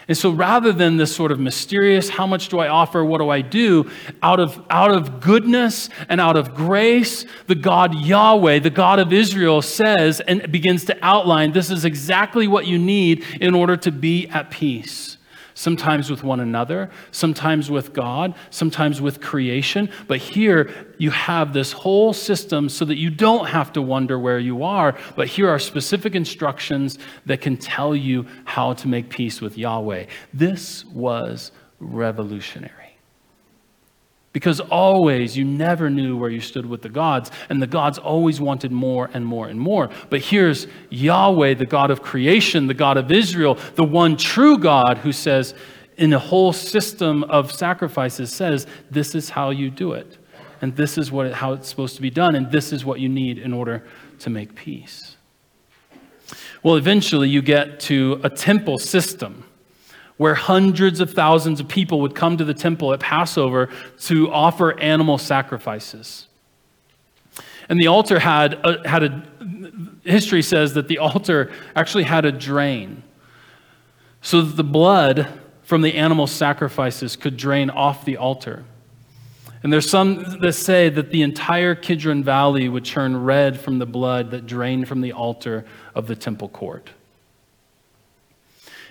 And 0.08 0.16
so 0.16 0.30
rather 0.30 0.72
than 0.72 0.96
this 0.96 1.14
sort 1.14 1.30
of 1.30 1.38
mysterious, 1.38 2.08
how 2.08 2.26
much 2.26 2.48
do 2.48 2.58
I 2.58 2.68
offer, 2.68 3.04
what 3.04 3.18
do 3.18 3.28
I 3.28 3.42
do, 3.42 3.90
out 4.22 4.40
of, 4.40 4.64
out 4.70 4.90
of 4.90 5.20
goodness 5.20 5.90
and 6.08 6.18
out 6.18 6.34
of 6.34 6.54
grace, 6.54 7.26
the 7.46 7.54
God 7.54 7.94
Yahweh, 7.94 8.60
the 8.60 8.70
God 8.70 8.98
of 8.98 9.12
Israel, 9.12 9.60
says 9.60 10.20
and 10.20 10.50
begins 10.50 10.86
to 10.86 10.96
outline 11.02 11.52
this 11.52 11.70
is 11.70 11.84
exactly 11.84 12.48
what 12.48 12.66
you 12.66 12.78
need 12.78 13.22
in 13.38 13.54
order 13.54 13.76
to 13.76 13.92
be 13.92 14.26
at 14.28 14.50
peace 14.50 15.17
sometimes 15.58 16.08
with 16.08 16.22
one 16.22 16.38
another, 16.38 16.88
sometimes 17.10 17.68
with 17.68 17.92
God, 17.92 18.32
sometimes 18.50 19.00
with 19.00 19.20
creation. 19.20 19.90
But 20.06 20.18
here 20.18 20.70
you 20.98 21.10
have 21.10 21.52
this 21.52 21.72
whole 21.72 22.12
system 22.12 22.68
so 22.68 22.84
that 22.84 22.96
you 22.96 23.10
don't 23.10 23.46
have 23.46 23.72
to 23.72 23.82
wonder 23.82 24.20
where 24.20 24.38
you 24.38 24.62
are. 24.62 24.96
But 25.16 25.26
here 25.26 25.48
are 25.48 25.58
specific 25.58 26.14
instructions 26.14 26.96
that 27.26 27.40
can 27.40 27.56
tell 27.56 27.96
you 27.96 28.24
how 28.44 28.74
to 28.74 28.86
make 28.86 29.10
peace 29.10 29.40
with 29.40 29.58
Yahweh. 29.58 30.06
This 30.32 30.84
was 30.84 31.50
revolutionary. 31.80 32.77
Because 34.32 34.60
always 34.60 35.36
you 35.36 35.44
never 35.44 35.88
knew 35.88 36.16
where 36.16 36.30
you 36.30 36.40
stood 36.40 36.66
with 36.66 36.82
the 36.82 36.88
gods, 36.88 37.30
and 37.48 37.62
the 37.62 37.66
gods 37.66 37.98
always 37.98 38.40
wanted 38.40 38.70
more 38.70 39.10
and 39.14 39.24
more 39.24 39.48
and 39.48 39.58
more. 39.58 39.88
But 40.10 40.20
here's 40.20 40.66
Yahweh, 40.90 41.54
the 41.54 41.66
God 41.66 41.90
of 41.90 42.02
creation, 42.02 42.66
the 42.66 42.74
God 42.74 42.96
of 42.98 43.10
Israel, 43.10 43.58
the 43.74 43.84
one 43.84 44.16
true 44.16 44.58
God 44.58 44.98
who 44.98 45.12
says, 45.12 45.54
in 45.96 46.12
a 46.12 46.18
whole 46.18 46.52
system 46.52 47.24
of 47.24 47.52
sacrifices, 47.52 48.32
says, 48.32 48.66
This 48.90 49.14
is 49.14 49.30
how 49.30 49.50
you 49.50 49.70
do 49.70 49.92
it. 49.92 50.18
And 50.60 50.76
this 50.76 50.98
is 50.98 51.10
what, 51.10 51.26
it, 51.26 51.34
how 51.34 51.52
it's 51.54 51.68
supposed 51.68 51.96
to 51.96 52.02
be 52.02 52.10
done, 52.10 52.34
and 52.34 52.50
this 52.50 52.72
is 52.72 52.84
what 52.84 53.00
you 53.00 53.08
need 53.08 53.38
in 53.38 53.52
order 53.52 53.84
to 54.20 54.30
make 54.30 54.54
peace. 54.54 55.16
Well, 56.62 56.76
eventually 56.76 57.28
you 57.28 57.42
get 57.42 57.80
to 57.80 58.20
a 58.22 58.30
temple 58.30 58.78
system 58.78 59.44
where 60.18 60.34
hundreds 60.34 61.00
of 61.00 61.12
thousands 61.12 61.60
of 61.60 61.68
people 61.68 62.00
would 62.00 62.14
come 62.14 62.36
to 62.36 62.44
the 62.44 62.52
temple 62.52 62.92
at 62.92 63.00
Passover 63.00 63.70
to 64.00 64.30
offer 64.30 64.78
animal 64.78 65.16
sacrifices. 65.16 66.26
And 67.68 67.80
the 67.80 67.86
altar 67.86 68.18
had 68.18 68.54
a, 68.64 68.86
had 68.88 69.04
a, 69.04 69.22
history 70.04 70.42
says 70.42 70.74
that 70.74 70.88
the 70.88 70.98
altar 70.98 71.52
actually 71.74 72.04
had 72.04 72.24
a 72.24 72.32
drain 72.32 73.02
so 74.20 74.42
that 74.42 74.56
the 74.56 74.64
blood 74.64 75.28
from 75.62 75.82
the 75.82 75.94
animal 75.94 76.26
sacrifices 76.26 77.14
could 77.14 77.36
drain 77.36 77.70
off 77.70 78.04
the 78.04 78.16
altar. 78.16 78.64
And 79.62 79.72
there's 79.72 79.88
some 79.88 80.38
that 80.40 80.52
say 80.54 80.88
that 80.88 81.10
the 81.10 81.22
entire 81.22 81.74
Kidron 81.74 82.24
Valley 82.24 82.68
would 82.68 82.84
turn 82.84 83.24
red 83.24 83.58
from 83.60 83.78
the 83.78 83.86
blood 83.86 84.30
that 84.30 84.46
drained 84.46 84.88
from 84.88 85.00
the 85.00 85.12
altar 85.12 85.64
of 85.94 86.06
the 86.06 86.16
temple 86.16 86.48
court. 86.48 86.90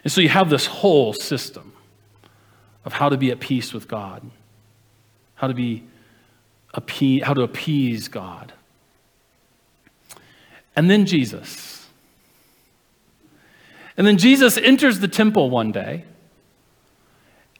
And 0.04 0.12
so 0.12 0.22
you 0.22 0.30
have 0.30 0.50
this 0.50 0.66
whole 0.66 1.14
system 1.14 1.74
of 2.86 2.94
how 2.94 3.10
to 3.10 3.18
be 3.18 3.32
at 3.32 3.40
peace 3.40 3.74
with 3.74 3.88
God, 3.88 4.30
how 5.36 5.48
to 5.48 5.54
be 5.54 5.84
how 7.22 7.34
to 7.34 7.42
appease 7.42 8.08
God. 8.08 8.54
And 10.76 10.90
then 10.90 11.06
Jesus. 11.08 11.88
And 13.98 14.06
then 14.06 14.18
Jesus 14.18 14.58
enters 14.58 15.00
the 15.00 15.08
temple 15.08 15.50
one 15.50 15.72
day 15.72 16.06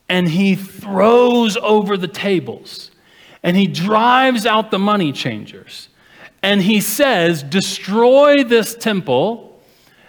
and 0.08 0.28
he 0.28 0.54
throws 0.54 1.56
over 1.56 1.96
the 1.96 2.08
tables 2.08 2.92
and 3.42 3.56
he 3.56 3.66
drives 3.66 4.46
out 4.46 4.70
the 4.70 4.78
money 4.78 5.12
changers. 5.12 5.88
And 6.42 6.62
he 6.62 6.80
says, 6.80 7.42
Destroy 7.42 8.44
this 8.44 8.74
temple 8.74 9.60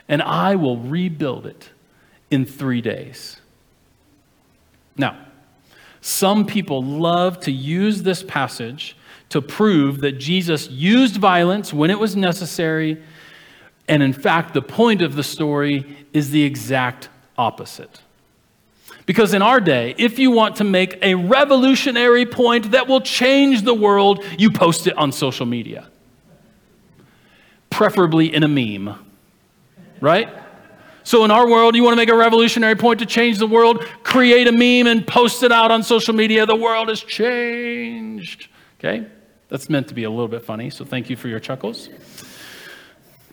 and 0.07 0.21
I 0.21 0.55
will 0.55 0.77
rebuild 0.77 1.47
it 1.47 1.69
in 2.31 2.45
three 2.45 2.81
days. 2.81 3.39
Now, 4.97 5.17
some 6.01 6.45
people 6.45 6.83
love 6.83 7.39
to 7.41 7.51
use 7.51 8.03
this 8.03 8.23
passage 8.23 8.95
to 9.29 9.41
prove 9.41 10.01
that 10.01 10.13
Jesus 10.13 10.69
used 10.69 11.17
violence 11.17 11.73
when 11.73 11.89
it 11.89 11.99
was 11.99 12.15
necessary. 12.15 13.01
And 13.87 14.01
in 14.01 14.13
fact, 14.13 14.53
the 14.53 14.61
point 14.61 15.01
of 15.01 15.15
the 15.15 15.23
story 15.23 15.97
is 16.13 16.31
the 16.31 16.43
exact 16.43 17.09
opposite. 17.37 18.01
Because 19.05 19.33
in 19.33 19.41
our 19.41 19.59
day, 19.59 19.95
if 19.97 20.19
you 20.19 20.29
want 20.31 20.57
to 20.57 20.63
make 20.63 20.99
a 21.01 21.15
revolutionary 21.15 22.25
point 22.25 22.71
that 22.71 22.87
will 22.87 23.01
change 23.01 23.63
the 23.63 23.73
world, 23.73 24.23
you 24.37 24.51
post 24.51 24.85
it 24.85 24.97
on 24.97 25.11
social 25.11 25.45
media, 25.45 25.87
preferably 27.69 28.33
in 28.33 28.43
a 28.43 28.47
meme, 28.47 28.93
right? 29.99 30.29
So, 31.09 31.25
in 31.25 31.31
our 31.31 31.49
world, 31.49 31.75
you 31.75 31.81
want 31.81 31.93
to 31.93 31.97
make 31.97 32.09
a 32.09 32.15
revolutionary 32.15 32.75
point 32.75 32.99
to 32.99 33.05
change 33.07 33.39
the 33.39 33.47
world, 33.47 33.83
create 34.03 34.47
a 34.47 34.51
meme 34.51 34.85
and 34.85 35.07
post 35.07 35.41
it 35.41 35.51
out 35.51 35.71
on 35.71 35.81
social 35.81 36.13
media. 36.13 36.45
The 36.45 36.55
world 36.55 36.87
has 36.89 37.01
changed. 37.01 38.47
Okay? 38.77 39.07
That's 39.47 39.71
meant 39.71 39.87
to 39.87 39.95
be 39.95 40.03
a 40.03 40.09
little 40.11 40.27
bit 40.27 40.45
funny, 40.45 40.69
so 40.69 40.85
thank 40.85 41.09
you 41.09 41.15
for 41.15 41.27
your 41.27 41.39
chuckles. 41.39 41.89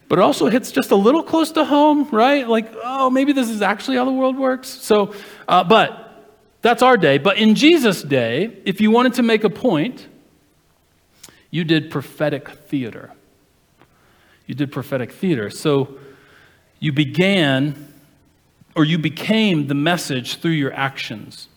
But 0.09 0.19
it 0.19 0.23
also 0.23 0.49
hits 0.49 0.73
just 0.73 0.91
a 0.91 0.97
little 0.97 1.23
close 1.23 1.53
to 1.53 1.67
home, 1.67 2.09
right? 2.13 2.49
Like, 2.49 2.73
oh, 2.83 3.11
maybe 3.11 3.35
this 3.35 3.51
is 3.51 3.61
actually 3.61 3.99
how 3.99 4.07
the 4.07 4.13
world 4.13 4.39
works. 4.39 4.69
So, 4.69 5.13
uh, 5.47 5.63
but 5.63 6.25
that's 6.63 6.81
our 6.81 6.97
day. 6.97 7.19
But 7.19 7.37
in 7.37 7.55
Jesus' 7.55 8.03
day, 8.03 8.57
if 8.65 8.81
you 8.81 8.91
wanted 8.91 9.13
to 9.17 9.23
make 9.23 9.45
a 9.45 9.51
point, 9.51 10.09
you 11.51 11.63
did 11.63 11.91
prophetic 11.91 12.49
theater. 12.49 13.13
You 14.47 14.55
did 14.55 14.73
prophetic 14.73 15.13
theater. 15.13 15.51
So 15.51 15.99
you 16.87 16.93
began 16.93 17.75
or 18.77 18.85
you 18.85 18.97
became 18.97 19.67
the 19.67 19.75
message 19.75 20.37
through 20.37 20.53
your 20.53 20.73
actions. 20.73 21.49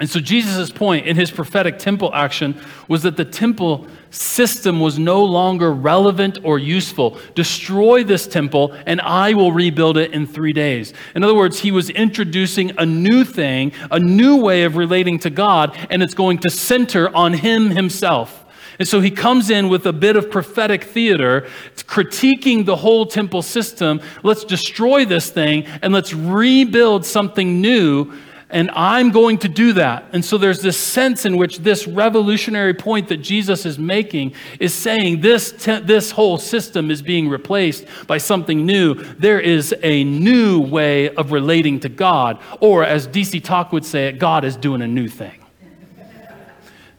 And 0.00 0.08
so 0.08 0.20
Jesus' 0.20 0.70
point 0.70 1.06
in 1.06 1.16
his 1.16 1.30
prophetic 1.30 1.78
temple 1.78 2.14
action 2.14 2.58
was 2.86 3.02
that 3.02 3.18
the 3.18 3.26
temple 3.26 3.86
system 4.10 4.80
was 4.80 4.98
no 4.98 5.22
longer 5.22 5.70
relevant 5.70 6.38
or 6.44 6.58
useful. 6.58 7.18
Destroy 7.34 8.04
this 8.04 8.26
temple, 8.26 8.74
and 8.86 9.02
I 9.02 9.34
will 9.34 9.52
rebuild 9.52 9.98
it 9.98 10.12
in 10.12 10.26
three 10.26 10.54
days. 10.54 10.94
In 11.14 11.22
other 11.22 11.34
words, 11.34 11.58
he 11.58 11.70
was 11.70 11.90
introducing 11.90 12.72
a 12.78 12.86
new 12.86 13.24
thing, 13.24 13.72
a 13.90 14.00
new 14.00 14.36
way 14.36 14.62
of 14.62 14.76
relating 14.76 15.18
to 15.18 15.30
God, 15.30 15.76
and 15.90 16.02
it's 16.02 16.14
going 16.14 16.38
to 16.38 16.50
center 16.50 17.14
on 17.14 17.34
him 17.34 17.70
himself. 17.70 18.37
And 18.78 18.86
so 18.86 19.00
he 19.00 19.10
comes 19.10 19.50
in 19.50 19.68
with 19.68 19.86
a 19.86 19.92
bit 19.92 20.16
of 20.16 20.30
prophetic 20.30 20.84
theater, 20.84 21.48
critiquing 21.76 22.64
the 22.64 22.76
whole 22.76 23.06
temple 23.06 23.42
system. 23.42 24.00
Let's 24.22 24.44
destroy 24.44 25.04
this 25.04 25.30
thing 25.30 25.66
and 25.82 25.92
let's 25.92 26.14
rebuild 26.14 27.04
something 27.04 27.60
new. 27.60 28.12
And 28.50 28.70
I'm 28.70 29.10
going 29.10 29.38
to 29.38 29.48
do 29.48 29.74
that. 29.74 30.06
And 30.12 30.24
so 30.24 30.38
there's 30.38 30.62
this 30.62 30.78
sense 30.78 31.26
in 31.26 31.36
which 31.36 31.58
this 31.58 31.86
revolutionary 31.86 32.72
point 32.72 33.08
that 33.08 33.18
Jesus 33.18 33.66
is 33.66 33.78
making 33.78 34.32
is 34.58 34.72
saying 34.72 35.20
this, 35.20 35.52
te- 35.52 35.80
this 35.80 36.12
whole 36.12 36.38
system 36.38 36.90
is 36.90 37.02
being 37.02 37.28
replaced 37.28 37.84
by 38.06 38.16
something 38.16 38.64
new. 38.64 38.94
There 38.94 39.40
is 39.40 39.74
a 39.82 40.04
new 40.04 40.60
way 40.60 41.14
of 41.14 41.30
relating 41.30 41.80
to 41.80 41.90
God. 41.90 42.38
Or 42.60 42.84
as 42.84 43.06
DC 43.06 43.44
Talk 43.44 43.70
would 43.72 43.84
say 43.84 44.08
it, 44.08 44.18
God 44.18 44.44
is 44.44 44.56
doing 44.56 44.80
a 44.80 44.88
new 44.88 45.08
thing. 45.08 45.44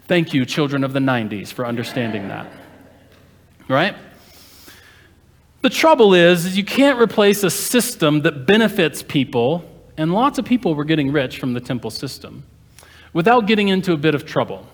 Thank 0.09 0.33
you, 0.33 0.43
children 0.43 0.83
of 0.83 0.91
the 0.91 0.99
90s, 0.99 1.53
for 1.53 1.67
understanding 1.67 2.29
that. 2.29 2.51
Right? 3.67 3.95
The 5.61 5.69
trouble 5.69 6.15
is, 6.15 6.47
is 6.47 6.57
you 6.57 6.65
can't 6.65 6.99
replace 6.99 7.43
a 7.43 7.51
system 7.51 8.21
that 8.23 8.47
benefits 8.47 9.03
people, 9.03 9.63
and 9.97 10.11
lots 10.11 10.39
of 10.39 10.45
people 10.45 10.73
were 10.73 10.83
getting 10.83 11.11
rich 11.11 11.37
from 11.37 11.53
the 11.53 11.59
temple 11.59 11.91
system, 11.91 12.43
without 13.13 13.45
getting 13.45 13.67
into 13.67 13.93
a 13.93 13.97
bit 13.97 14.15
of 14.15 14.25
trouble. 14.25 14.65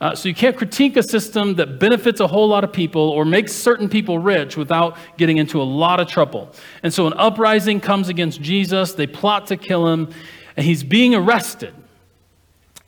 Uh, 0.00 0.14
so 0.14 0.30
you 0.30 0.34
can't 0.34 0.56
critique 0.56 0.96
a 0.96 1.02
system 1.02 1.56
that 1.56 1.78
benefits 1.78 2.20
a 2.20 2.26
whole 2.26 2.48
lot 2.48 2.64
of 2.64 2.72
people 2.72 3.10
or 3.10 3.26
makes 3.26 3.52
certain 3.52 3.90
people 3.90 4.18
rich 4.18 4.56
without 4.56 4.96
getting 5.18 5.36
into 5.36 5.60
a 5.60 5.62
lot 5.62 6.00
of 6.00 6.08
trouble. 6.08 6.50
And 6.82 6.90
so 6.90 7.06
an 7.06 7.12
uprising 7.18 7.80
comes 7.80 8.08
against 8.08 8.40
Jesus. 8.40 8.92
They 8.92 9.06
plot 9.06 9.46
to 9.48 9.58
kill 9.58 9.88
him, 9.88 10.08
and 10.56 10.64
he's 10.64 10.82
being 10.82 11.14
arrested. 11.14 11.74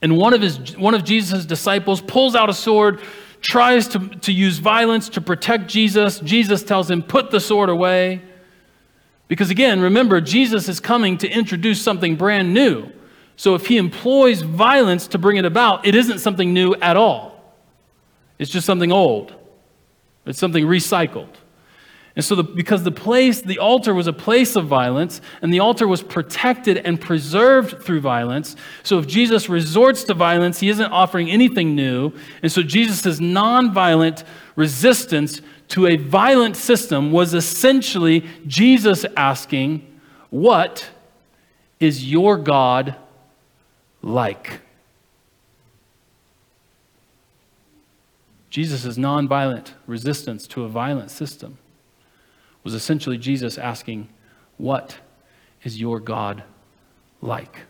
And 0.02 0.16
one 0.16 0.34
of, 0.34 0.42
his, 0.42 0.76
one 0.76 0.94
of 0.94 1.04
Jesus' 1.04 1.46
disciples 1.46 2.00
pulls 2.00 2.34
out 2.34 2.50
a 2.50 2.54
sword, 2.54 3.00
tries 3.40 3.88
to, 3.88 4.08
to 4.08 4.32
use 4.32 4.58
violence 4.58 5.08
to 5.10 5.20
protect 5.20 5.68
Jesus. 5.68 6.20
Jesus 6.20 6.62
tells 6.62 6.90
him, 6.90 7.02
Put 7.02 7.30
the 7.30 7.40
sword 7.40 7.68
away. 7.68 8.22
Because 9.28 9.50
again, 9.50 9.80
remember, 9.80 10.20
Jesus 10.20 10.68
is 10.68 10.78
coming 10.78 11.18
to 11.18 11.28
introduce 11.28 11.82
something 11.82 12.16
brand 12.16 12.54
new. 12.54 12.90
So 13.36 13.54
if 13.54 13.66
he 13.66 13.76
employs 13.76 14.42
violence 14.42 15.08
to 15.08 15.18
bring 15.18 15.36
it 15.36 15.44
about, 15.44 15.86
it 15.86 15.94
isn't 15.94 16.20
something 16.20 16.54
new 16.54 16.74
at 16.76 16.96
all. 16.96 17.36
It's 18.38 18.50
just 18.50 18.66
something 18.66 18.92
old, 18.92 19.34
it's 20.26 20.38
something 20.38 20.64
recycled. 20.64 21.34
And 22.16 22.24
so, 22.24 22.34
the, 22.34 22.42
because 22.42 22.82
the 22.82 22.90
place, 22.90 23.42
the 23.42 23.58
altar 23.58 23.92
was 23.92 24.06
a 24.06 24.12
place 24.12 24.56
of 24.56 24.66
violence, 24.66 25.20
and 25.42 25.52
the 25.52 25.60
altar 25.60 25.86
was 25.86 26.02
protected 26.02 26.78
and 26.78 26.98
preserved 26.98 27.82
through 27.82 28.00
violence. 28.00 28.56
So, 28.82 28.98
if 28.98 29.06
Jesus 29.06 29.50
resorts 29.50 30.02
to 30.04 30.14
violence, 30.14 30.58
he 30.58 30.70
isn't 30.70 30.90
offering 30.90 31.30
anything 31.30 31.74
new. 31.76 32.12
And 32.42 32.50
so, 32.50 32.62
Jesus' 32.62 33.20
nonviolent 33.20 34.24
resistance 34.56 35.42
to 35.68 35.86
a 35.86 35.96
violent 35.96 36.56
system 36.56 37.12
was 37.12 37.34
essentially 37.34 38.24
Jesus 38.46 39.04
asking, 39.14 39.86
What 40.30 40.88
is 41.78 42.10
your 42.10 42.38
God 42.38 42.96
like? 44.00 44.62
Jesus' 48.48 48.96
nonviolent 48.96 49.72
resistance 49.86 50.46
to 50.46 50.64
a 50.64 50.68
violent 50.68 51.10
system 51.10 51.58
was 52.66 52.74
essentially 52.74 53.16
Jesus 53.16 53.58
asking, 53.58 54.08
What 54.56 54.98
is 55.62 55.80
your 55.80 56.00
God 56.00 56.42
like? 57.22 57.60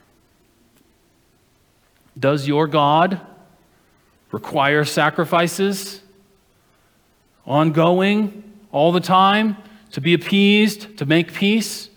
Does 2.19 2.49
your 2.49 2.67
God 2.67 3.21
require 4.33 4.87
sacrifices 4.87 6.01
ongoing, 7.45 8.43
all 8.73 8.91
the 8.91 9.01
time, 9.01 9.59
to 9.91 10.01
be 10.01 10.15
appeased, 10.15 10.97
to 10.97 11.05
make 11.05 11.31
peace? 11.31 11.91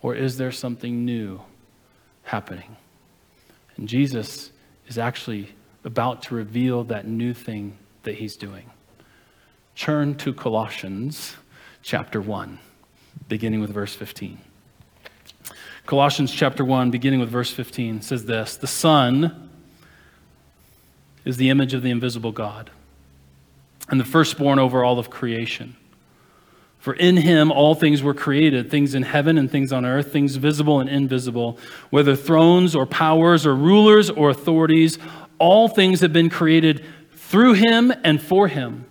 Or 0.00 0.14
is 0.14 0.38
there 0.38 0.50
something 0.50 1.04
new 1.04 1.42
happening? 2.22 2.74
And 3.76 3.86
Jesus 3.86 4.50
is 4.88 4.96
actually 4.96 5.54
about 5.84 6.22
to 6.22 6.34
reveal 6.34 6.84
that 6.84 7.06
new 7.06 7.34
thing 7.34 7.76
that 8.04 8.14
he's 8.14 8.34
doing. 8.34 8.70
Turn 9.76 10.14
to 10.14 10.32
Colossians 10.32 11.36
chapter 11.82 12.20
1, 12.20 12.58
beginning 13.28 13.60
with 13.60 13.70
verse 13.70 13.94
15. 13.94 14.38
Colossians 15.84 16.32
chapter 16.32 16.64
1, 16.64 16.90
beginning 16.90 17.20
with 17.20 17.28
verse 17.28 17.50
15, 17.50 18.02
says 18.02 18.24
this 18.24 18.56
The 18.56 18.68
Son 18.68 19.50
is 21.24 21.36
the 21.36 21.50
image 21.50 21.74
of 21.74 21.82
the 21.82 21.90
invisible 21.90 22.32
God, 22.32 22.70
and 23.88 23.98
the 23.98 24.04
firstborn 24.04 24.58
over 24.58 24.84
all 24.84 24.98
of 24.98 25.10
creation. 25.10 25.76
For 26.78 26.94
in 26.94 27.16
him 27.18 27.52
all 27.52 27.76
things 27.76 28.02
were 28.02 28.14
created, 28.14 28.68
things 28.68 28.94
in 28.96 29.04
heaven 29.04 29.38
and 29.38 29.48
things 29.48 29.72
on 29.72 29.84
earth, 29.84 30.12
things 30.12 30.34
visible 30.34 30.80
and 30.80 30.88
invisible, 30.88 31.58
whether 31.90 32.16
thrones 32.16 32.74
or 32.74 32.86
powers 32.86 33.46
or 33.46 33.54
rulers 33.54 34.10
or 34.10 34.30
authorities, 34.30 34.98
all 35.38 35.68
things 35.68 36.00
have 36.00 36.12
been 36.12 36.28
created 36.28 36.84
through 37.14 37.52
him 37.52 37.92
and 38.02 38.20
for 38.20 38.48
him. 38.48 38.86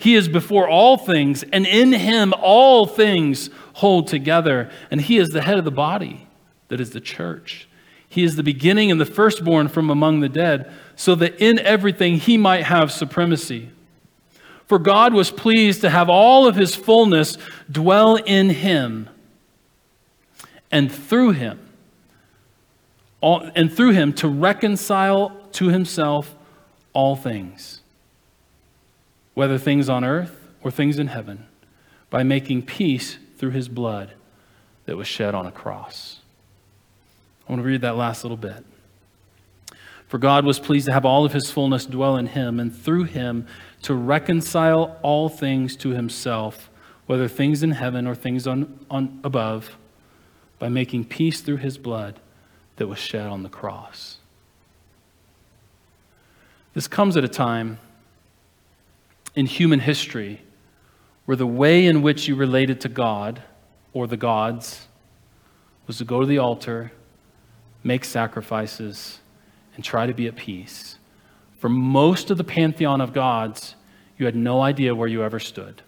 He 0.00 0.14
is 0.14 0.28
before 0.28 0.66
all 0.66 0.96
things, 0.96 1.44
and 1.52 1.66
in 1.66 1.92
him 1.92 2.32
all 2.38 2.86
things 2.86 3.50
hold 3.74 4.08
together. 4.08 4.70
And 4.90 4.98
he 4.98 5.18
is 5.18 5.28
the 5.28 5.42
head 5.42 5.58
of 5.58 5.66
the 5.66 5.70
body, 5.70 6.26
that 6.68 6.80
is 6.80 6.90
the 6.90 7.02
church. 7.02 7.68
He 8.08 8.24
is 8.24 8.36
the 8.36 8.42
beginning 8.42 8.90
and 8.90 8.98
the 8.98 9.04
firstborn 9.04 9.68
from 9.68 9.90
among 9.90 10.20
the 10.20 10.28
dead, 10.30 10.72
so 10.96 11.14
that 11.16 11.38
in 11.38 11.58
everything 11.58 12.16
he 12.16 12.38
might 12.38 12.64
have 12.64 12.90
supremacy. 12.90 13.68
For 14.66 14.78
God 14.78 15.12
was 15.12 15.30
pleased 15.30 15.82
to 15.82 15.90
have 15.90 16.08
all 16.08 16.46
of 16.46 16.56
his 16.56 16.74
fullness 16.74 17.36
dwell 17.70 18.16
in 18.16 18.48
him, 18.48 19.10
and 20.70 20.90
through 20.90 21.32
him, 21.32 21.60
all, 23.20 23.50
and 23.54 23.70
through 23.70 23.90
him 23.90 24.14
to 24.14 24.28
reconcile 24.28 25.36
to 25.52 25.68
himself 25.68 26.34
all 26.94 27.16
things 27.16 27.79
whether 29.40 29.56
things 29.56 29.88
on 29.88 30.04
earth 30.04 30.48
or 30.62 30.70
things 30.70 30.98
in 30.98 31.06
heaven, 31.06 31.46
by 32.10 32.22
making 32.22 32.60
peace 32.60 33.16
through 33.38 33.52
his 33.52 33.70
blood 33.70 34.12
that 34.84 34.98
was 34.98 35.06
shed 35.06 35.34
on 35.34 35.46
a 35.46 35.50
cross. 35.50 36.20
I 37.48 37.52
want 37.52 37.62
to 37.62 37.66
read 37.66 37.80
that 37.80 37.96
last 37.96 38.22
little 38.22 38.36
bit. 38.36 38.66
For 40.08 40.18
God 40.18 40.44
was 40.44 40.60
pleased 40.60 40.88
to 40.88 40.92
have 40.92 41.06
all 41.06 41.24
of 41.24 41.32
his 41.32 41.50
fullness 41.50 41.86
dwell 41.86 42.18
in 42.18 42.26
him, 42.26 42.60
and 42.60 42.70
through 42.70 43.04
him 43.04 43.46
to 43.80 43.94
reconcile 43.94 44.98
all 45.00 45.30
things 45.30 45.74
to 45.76 45.88
himself, 45.88 46.68
whether 47.06 47.26
things 47.26 47.62
in 47.62 47.70
heaven 47.70 48.06
or 48.06 48.14
things 48.14 48.46
on, 48.46 48.78
on 48.90 49.20
above, 49.24 49.78
by 50.58 50.68
making 50.68 51.06
peace 51.06 51.40
through 51.40 51.56
his 51.56 51.78
blood 51.78 52.20
that 52.76 52.88
was 52.88 52.98
shed 52.98 53.26
on 53.26 53.42
the 53.42 53.48
cross. 53.48 54.18
This 56.74 56.86
comes 56.86 57.16
at 57.16 57.24
a 57.24 57.28
time 57.28 57.78
in 59.34 59.46
human 59.46 59.80
history 59.80 60.42
where 61.24 61.36
the 61.36 61.46
way 61.46 61.86
in 61.86 62.02
which 62.02 62.26
you 62.28 62.34
related 62.34 62.80
to 62.80 62.88
God 62.88 63.42
or 63.92 64.06
the 64.06 64.16
gods 64.16 64.88
was 65.86 65.98
to 65.98 66.04
go 66.04 66.20
to 66.20 66.26
the 66.26 66.38
altar, 66.38 66.92
make 67.82 68.04
sacrifices, 68.04 69.20
and 69.74 69.84
try 69.84 70.06
to 70.06 70.14
be 70.14 70.26
at 70.26 70.36
peace. 70.36 70.98
For 71.58 71.68
most 71.68 72.30
of 72.30 72.38
the 72.38 72.44
pantheon 72.44 73.00
of 73.00 73.12
gods, 73.12 73.74
you 74.18 74.26
had 74.26 74.36
no 74.36 74.60
idea 74.60 74.94
where 74.94 75.08
you 75.08 75.22
ever 75.22 75.38
stood. 75.38 75.82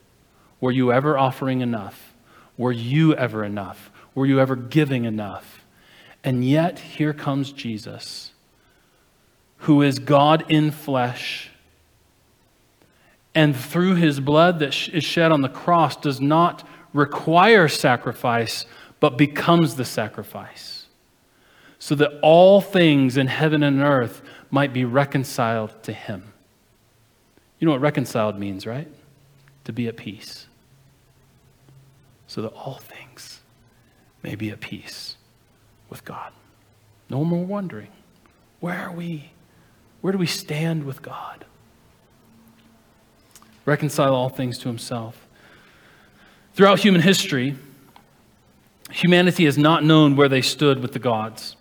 Were 0.60 0.72
you 0.72 0.92
ever 0.92 1.18
offering 1.18 1.60
enough? 1.60 2.14
Were 2.56 2.72
you 2.72 3.14
ever 3.14 3.44
enough? 3.44 3.90
Were 4.14 4.26
you 4.26 4.40
ever 4.40 4.56
giving 4.56 5.04
enough? 5.04 5.64
And 6.24 6.44
yet, 6.44 6.78
here 6.78 7.12
comes 7.12 7.52
Jesus, 7.52 8.32
who 9.58 9.82
is 9.82 9.98
God 9.98 10.44
in 10.48 10.70
flesh. 10.70 11.51
And 13.34 13.56
through 13.56 13.94
his 13.94 14.20
blood 14.20 14.58
that 14.58 14.88
is 14.88 15.04
shed 15.04 15.32
on 15.32 15.40
the 15.40 15.48
cross, 15.48 15.96
does 15.96 16.20
not 16.20 16.66
require 16.92 17.68
sacrifice, 17.68 18.66
but 19.00 19.16
becomes 19.16 19.76
the 19.76 19.84
sacrifice, 19.84 20.86
so 21.78 21.94
that 21.94 22.20
all 22.22 22.60
things 22.60 23.16
in 23.16 23.26
heaven 23.26 23.62
and 23.62 23.80
earth 23.80 24.22
might 24.50 24.72
be 24.72 24.84
reconciled 24.84 25.82
to 25.82 25.92
him. 25.92 26.32
You 27.58 27.66
know 27.66 27.72
what 27.72 27.80
reconciled 27.80 28.38
means, 28.38 28.66
right? 28.66 28.88
To 29.64 29.72
be 29.72 29.88
at 29.88 29.96
peace. 29.96 30.46
So 32.26 32.42
that 32.42 32.48
all 32.48 32.78
things 32.78 33.40
may 34.22 34.34
be 34.34 34.50
at 34.50 34.60
peace 34.60 35.16
with 35.88 36.04
God. 36.04 36.32
No 37.08 37.24
more 37.24 37.44
wondering 37.44 37.90
where 38.60 38.78
are 38.78 38.92
we? 38.92 39.32
Where 40.02 40.12
do 40.12 40.18
we 40.18 40.26
stand 40.26 40.84
with 40.84 41.02
God? 41.02 41.44
Reconcile 43.64 44.14
all 44.14 44.28
things 44.28 44.58
to 44.58 44.68
himself. 44.68 45.26
Throughout 46.54 46.80
human 46.80 47.00
history, 47.00 47.56
humanity 48.90 49.44
has 49.44 49.56
not 49.56 49.84
known 49.84 50.16
where 50.16 50.28
they 50.28 50.42
stood 50.42 50.80
with 50.80 50.92
the 50.92 50.98
gods. 50.98 51.56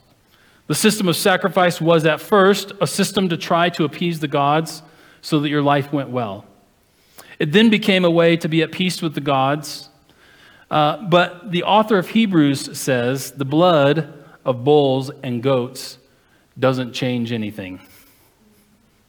The 0.67 0.75
system 0.75 1.07
of 1.07 1.15
sacrifice 1.15 1.81
was 1.81 2.05
at 2.05 2.21
first 2.21 2.71
a 2.81 2.87
system 2.87 3.29
to 3.29 3.37
try 3.37 3.69
to 3.69 3.83
appease 3.83 4.19
the 4.19 4.27
gods 4.27 4.81
so 5.21 5.39
that 5.39 5.49
your 5.49 5.61
life 5.61 5.91
went 5.91 6.09
well. 6.09 6.45
It 7.39 7.51
then 7.51 7.69
became 7.69 8.05
a 8.05 8.11
way 8.11 8.37
to 8.37 8.47
be 8.47 8.61
at 8.61 8.71
peace 8.71 9.01
with 9.01 9.13
the 9.13 9.21
gods. 9.21 9.89
Uh, 10.69 10.97
but 11.09 11.51
the 11.51 11.63
author 11.63 11.97
of 11.97 12.09
Hebrews 12.09 12.77
says 12.77 13.31
the 13.31 13.45
blood 13.45 14.13
of 14.45 14.63
bulls 14.63 15.11
and 15.21 15.43
goats 15.43 15.97
doesn't 16.57 16.93
change 16.93 17.31
anything. 17.31 17.81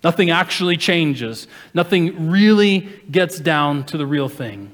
Nothing 0.02 0.30
actually 0.30 0.76
changes. 0.76 1.46
Nothing 1.74 2.30
really 2.30 2.88
gets 3.10 3.38
down 3.38 3.84
to 3.86 3.96
the 3.96 4.06
real 4.06 4.28
thing. 4.28 4.70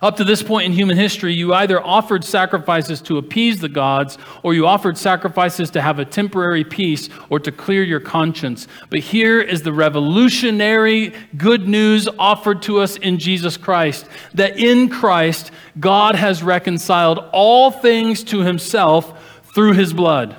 Up 0.00 0.16
to 0.16 0.24
this 0.24 0.42
point 0.42 0.66
in 0.66 0.72
human 0.72 0.96
history, 0.96 1.34
you 1.34 1.52
either 1.52 1.84
offered 1.84 2.24
sacrifices 2.24 3.00
to 3.02 3.18
appease 3.18 3.60
the 3.60 3.68
gods, 3.68 4.16
or 4.44 4.54
you 4.54 4.66
offered 4.66 4.96
sacrifices 4.96 5.70
to 5.70 5.82
have 5.82 5.98
a 5.98 6.04
temporary 6.04 6.62
peace 6.62 7.08
or 7.30 7.40
to 7.40 7.50
clear 7.50 7.82
your 7.82 7.98
conscience. 7.98 8.68
But 8.90 9.00
here 9.00 9.40
is 9.40 9.62
the 9.62 9.72
revolutionary 9.72 11.14
good 11.36 11.68
news 11.68 12.08
offered 12.18 12.62
to 12.62 12.78
us 12.78 12.96
in 12.96 13.18
Jesus 13.18 13.56
Christ 13.56 14.06
that 14.34 14.56
in 14.58 14.88
Christ, 14.88 15.50
God 15.80 16.14
has 16.14 16.44
reconciled 16.44 17.18
all 17.32 17.72
things 17.72 18.22
to 18.24 18.40
himself 18.40 19.42
through 19.52 19.72
his 19.72 19.92
blood. 19.92 20.36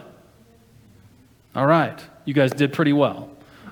All 1.53 1.67
right, 1.67 1.99
you 2.23 2.33
guys 2.33 2.51
did 2.51 2.71
pretty 2.71 2.93
well. 2.93 3.28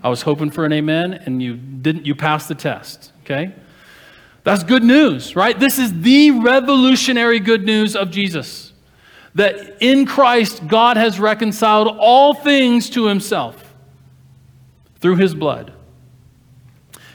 I 0.07 0.09
was 0.09 0.21
hoping 0.21 0.51
for 0.51 0.63
an 0.63 0.71
amen, 0.71 1.15
and 1.25 1.43
you 1.43 1.57
didn't, 1.57 2.05
you 2.05 2.15
passed 2.15 2.47
the 2.47 2.55
test, 2.55 3.11
okay? 3.23 3.53
That's 4.45 4.63
good 4.63 4.81
news, 4.81 5.35
right? 5.35 5.59
This 5.59 5.77
is 5.77 5.99
the 5.99 6.31
revolutionary 6.31 7.41
good 7.41 7.65
news 7.65 7.93
of 7.93 8.09
Jesus. 8.09 8.71
That 9.35 9.75
in 9.81 10.05
Christ, 10.05 10.65
God 10.65 10.95
has 10.95 11.19
reconciled 11.19 11.89
all 11.99 12.33
things 12.33 12.89
to 12.91 13.07
himself 13.07 13.75
through 15.01 15.17
his 15.17 15.35
blood. 15.35 15.73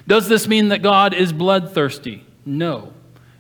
Does 0.07 0.29
this 0.29 0.47
mean 0.47 0.69
that 0.69 0.83
God 0.83 1.15
is 1.15 1.33
bloodthirsty? 1.33 2.27
No. 2.45 2.92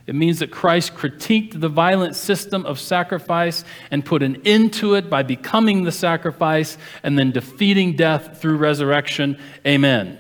It 0.06 0.14
means 0.14 0.40
that 0.40 0.50
Christ 0.50 0.94
critiqued 0.94 1.60
the 1.60 1.68
violent 1.68 2.16
system 2.16 2.66
of 2.66 2.80
sacrifice 2.80 3.64
and 3.90 4.04
put 4.04 4.22
an 4.22 4.42
end 4.44 4.72
to 4.74 4.94
it 4.94 5.08
by 5.08 5.22
becoming 5.22 5.84
the 5.84 5.92
sacrifice 5.92 6.76
and 7.02 7.18
then 7.18 7.30
defeating 7.30 7.94
death 7.94 8.40
through 8.40 8.56
resurrection. 8.56 9.38
Amen. 9.66 10.18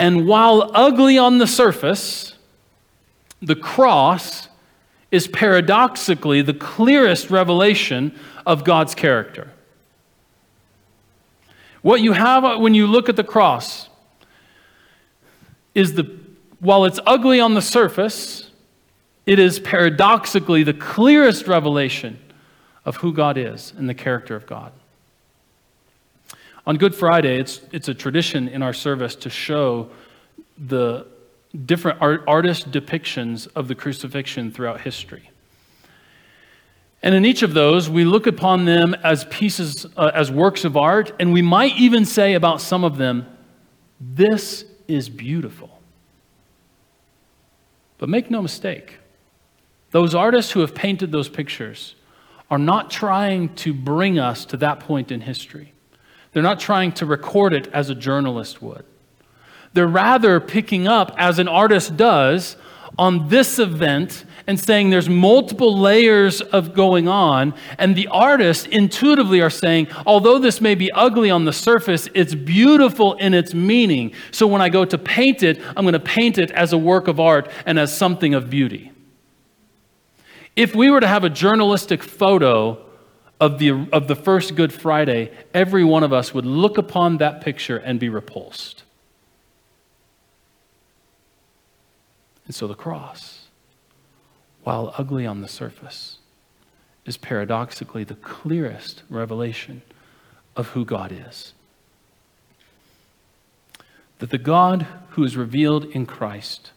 And 0.00 0.26
while 0.26 0.70
ugly 0.74 1.18
on 1.18 1.38
the 1.38 1.46
surface, 1.46 2.34
the 3.40 3.54
cross 3.54 4.48
is 5.10 5.28
paradoxically 5.28 6.42
the 6.42 6.54
clearest 6.54 7.30
revelation 7.30 8.18
of 8.46 8.64
God's 8.64 8.94
character. 8.94 9.52
What 11.82 12.00
you 12.00 12.12
have 12.12 12.60
when 12.60 12.74
you 12.74 12.86
look 12.86 13.08
at 13.08 13.16
the 13.16 13.24
cross 13.24 13.88
is 15.74 15.94
the, 15.94 16.19
while 16.60 16.84
it's 16.84 17.00
ugly 17.06 17.40
on 17.40 17.54
the 17.54 17.62
surface, 17.62 18.50
it 19.26 19.38
is 19.38 19.58
paradoxically 19.58 20.62
the 20.62 20.74
clearest 20.74 21.46
revelation 21.46 22.18
of 22.84 22.96
who 22.96 23.12
God 23.12 23.36
is 23.36 23.72
and 23.76 23.88
the 23.88 23.94
character 23.94 24.36
of 24.36 24.46
God. 24.46 24.72
On 26.66 26.76
Good 26.76 26.94
Friday, 26.94 27.38
it's, 27.38 27.60
it's 27.72 27.88
a 27.88 27.94
tradition 27.94 28.46
in 28.46 28.62
our 28.62 28.74
service 28.74 29.14
to 29.16 29.30
show 29.30 29.90
the 30.58 31.06
different 31.66 32.00
art, 32.00 32.22
artist 32.28 32.70
depictions 32.70 33.48
of 33.56 33.66
the 33.66 33.74
crucifixion 33.74 34.52
throughout 34.52 34.82
history. 34.82 35.30
And 37.02 37.14
in 37.14 37.24
each 37.24 37.42
of 37.42 37.54
those, 37.54 37.88
we 37.88 38.04
look 38.04 38.26
upon 38.26 38.66
them 38.66 38.94
as 39.02 39.24
pieces, 39.24 39.86
uh, 39.96 40.10
as 40.14 40.30
works 40.30 40.64
of 40.64 40.76
art, 40.76 41.12
and 41.18 41.32
we 41.32 41.40
might 41.40 41.76
even 41.76 42.04
say 42.04 42.34
about 42.34 42.60
some 42.60 42.84
of 42.84 42.98
them, 42.98 43.26
this 43.98 44.64
is 44.86 45.08
beautiful. 45.08 45.69
But 48.00 48.08
make 48.08 48.30
no 48.30 48.40
mistake, 48.40 48.96
those 49.90 50.14
artists 50.14 50.52
who 50.52 50.60
have 50.60 50.74
painted 50.74 51.12
those 51.12 51.28
pictures 51.28 51.94
are 52.50 52.58
not 52.58 52.90
trying 52.90 53.54
to 53.56 53.74
bring 53.74 54.18
us 54.18 54.46
to 54.46 54.56
that 54.56 54.80
point 54.80 55.12
in 55.12 55.20
history. 55.20 55.74
They're 56.32 56.42
not 56.42 56.58
trying 56.58 56.92
to 56.92 57.04
record 57.04 57.52
it 57.52 57.66
as 57.74 57.90
a 57.90 57.94
journalist 57.94 58.62
would. 58.62 58.86
They're 59.74 59.86
rather 59.86 60.40
picking 60.40 60.88
up, 60.88 61.14
as 61.18 61.38
an 61.38 61.46
artist 61.46 61.98
does, 61.98 62.56
on 62.98 63.28
this 63.28 63.58
event 63.58 64.24
and 64.50 64.58
saying 64.58 64.90
there's 64.90 65.08
multiple 65.08 65.78
layers 65.78 66.40
of 66.40 66.74
going 66.74 67.06
on. 67.06 67.54
And 67.78 67.94
the 67.94 68.08
artists 68.08 68.66
intuitively 68.66 69.40
are 69.40 69.48
saying, 69.48 69.86
although 70.04 70.40
this 70.40 70.60
may 70.60 70.74
be 70.74 70.90
ugly 70.90 71.30
on 71.30 71.44
the 71.44 71.52
surface, 71.52 72.08
it's 72.14 72.34
beautiful 72.34 73.14
in 73.14 73.32
its 73.32 73.54
meaning. 73.54 74.12
So 74.32 74.48
when 74.48 74.60
I 74.60 74.68
go 74.68 74.84
to 74.84 74.98
paint 74.98 75.44
it, 75.44 75.60
I'm 75.76 75.84
going 75.84 75.92
to 75.92 76.00
paint 76.00 76.36
it 76.36 76.50
as 76.50 76.72
a 76.72 76.78
work 76.78 77.06
of 77.06 77.20
art 77.20 77.48
and 77.64 77.78
as 77.78 77.96
something 77.96 78.34
of 78.34 78.50
beauty. 78.50 78.90
If 80.56 80.74
we 80.74 80.90
were 80.90 80.98
to 80.98 81.06
have 81.06 81.22
a 81.22 81.30
journalistic 81.30 82.02
photo 82.02 82.84
of 83.38 83.60
the, 83.60 83.86
of 83.92 84.08
the 84.08 84.16
first 84.16 84.56
Good 84.56 84.72
Friday, 84.72 85.30
every 85.54 85.84
one 85.84 86.02
of 86.02 86.12
us 86.12 86.34
would 86.34 86.44
look 86.44 86.76
upon 86.76 87.18
that 87.18 87.40
picture 87.40 87.76
and 87.76 88.00
be 88.00 88.08
repulsed. 88.08 88.82
And 92.46 92.52
so 92.52 92.66
the 92.66 92.74
cross, 92.74 93.39
while 94.62 94.94
ugly 94.98 95.26
on 95.26 95.40
the 95.40 95.48
surface, 95.48 96.18
is 97.06 97.16
paradoxically 97.16 98.04
the 98.04 98.14
clearest 98.14 99.02
revelation 99.08 99.82
of 100.56 100.68
who 100.68 100.84
God 100.84 101.12
is. 101.12 101.54
That 104.18 104.30
the 104.30 104.38
God 104.38 104.86
who 105.10 105.24
is 105.24 105.36
revealed 105.36 105.84
in 105.86 106.04
Christ 106.04 106.72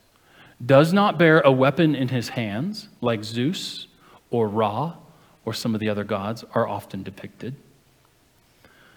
does 0.66 0.94
not 0.94 1.20
bear 1.20 1.42
a 1.42 1.52
weapon 1.52 1.94
in 1.94 2.08
his 2.08 2.30
hands 2.30 2.88
like 3.02 3.24
Zeus 3.24 3.88
or 4.30 4.48
Ra 4.48 4.94
or 5.46 5.54
some 5.54 5.74
of 5.74 5.82
the 5.82 5.90
other 5.90 6.06
gods 6.06 6.46
are 6.54 6.68
often 6.68 7.04
depicted. 7.04 7.56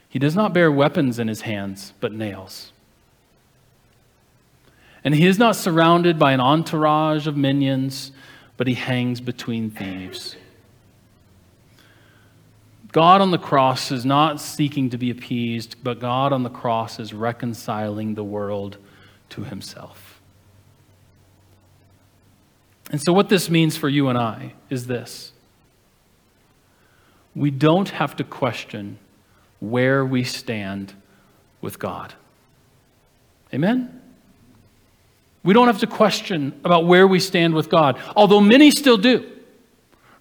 He 0.09 0.18
does 0.18 0.37
not 0.37 0.55
bear 0.55 0.70
weapons 0.70 1.18
in 1.18 1.29
his 1.29 1.42
hands, 1.42 1.92
but 2.01 2.12
nails. 2.12 2.72
And 5.03 5.14
he 5.14 5.27
is 5.27 5.38
not 5.38 5.57
surrounded 5.57 6.18
by 6.18 6.33
an 6.33 6.40
entourage 6.40 7.27
of 7.27 7.37
minions, 7.37 8.12
but 8.57 8.66
he 8.66 8.75
hangs 8.75 9.21
between 9.21 9.71
thieves. 9.71 10.37
God 12.92 13.21
on 13.21 13.31
the 13.31 13.38
cross 13.38 13.90
is 13.90 14.07
not 14.07 14.40
seeking 14.40 14.88
to 14.90 14.97
be 14.97 15.11
appeased, 15.11 15.77
but 15.83 16.01
God 16.01 16.33
on 16.33 16.42
the 16.42 16.51
cross 16.51 16.99
is 16.99 17.12
reconciling 17.12 18.14
the 18.14 18.25
world 18.25 18.79
to 19.31 19.45
himself. 19.45 20.21
And 22.90 23.03
so, 23.03 23.12
what 23.12 23.29
this 23.29 23.51
means 23.51 23.77
for 23.77 23.88
you 23.88 24.09
and 24.09 24.16
I 24.16 24.55
is 24.71 24.87
this 24.87 25.33
we 27.35 27.51
don't 27.51 27.90
have 27.90 28.16
to 28.16 28.25
question 28.25 28.99
where 29.61 30.05
we 30.05 30.25
stand 30.25 30.95
with 31.61 31.79
God. 31.79 32.14
Amen? 33.53 33.95
We 35.46 35.54
don't 35.54 35.68
have 35.68 35.78
to 35.78 35.87
question 35.87 36.61
about 36.64 36.87
where 36.87 37.06
we 37.06 37.20
stand 37.20 37.54
with 37.54 37.70
God, 37.70 38.00
although 38.16 38.40
many 38.40 38.72
still 38.72 38.96
do, 38.96 39.30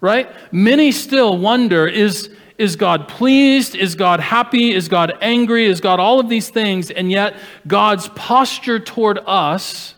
right? 0.00 0.30
Many 0.52 0.92
still 0.92 1.36
wonder 1.36 1.88
is, 1.88 2.30
is 2.58 2.76
God 2.76 3.08
pleased? 3.08 3.74
Is 3.74 3.96
God 3.96 4.20
happy? 4.20 4.72
Is 4.72 4.88
God 4.88 5.18
angry? 5.20 5.66
Is 5.66 5.80
God 5.80 5.98
all 5.98 6.20
of 6.20 6.28
these 6.28 6.48
things? 6.48 6.92
And 6.92 7.10
yet, 7.10 7.34
God's 7.66 8.06
posture 8.10 8.78
toward 8.78 9.18
us 9.26 9.95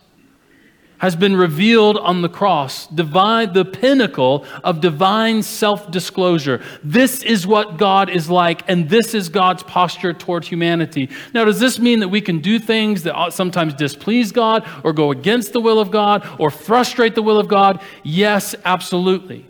has 0.99 1.15
been 1.15 1.35
revealed 1.35 1.97
on 1.97 2.21
the 2.21 2.29
cross, 2.29 2.87
divine, 2.87 3.53
the 3.53 3.65
pinnacle 3.65 4.45
of 4.63 4.81
divine 4.81 5.41
self 5.41 5.89
disclosure. 5.89 6.61
This 6.83 7.23
is 7.23 7.47
what 7.47 7.77
God 7.77 8.09
is 8.09 8.29
like, 8.29 8.63
and 8.69 8.89
this 8.89 9.13
is 9.13 9.29
God's 9.29 9.63
posture 9.63 10.13
toward 10.13 10.45
humanity. 10.45 11.09
Now, 11.33 11.45
does 11.45 11.59
this 11.59 11.79
mean 11.79 11.99
that 12.01 12.09
we 12.09 12.21
can 12.21 12.39
do 12.39 12.59
things 12.59 13.03
that 13.03 13.33
sometimes 13.33 13.73
displease 13.73 14.31
God, 14.31 14.67
or 14.83 14.93
go 14.93 15.11
against 15.11 15.53
the 15.53 15.61
will 15.61 15.79
of 15.79 15.89
God, 15.89 16.27
or 16.37 16.51
frustrate 16.51 17.15
the 17.15 17.23
will 17.23 17.39
of 17.39 17.47
God? 17.47 17.81
Yes, 18.03 18.53
absolutely. 18.65 19.49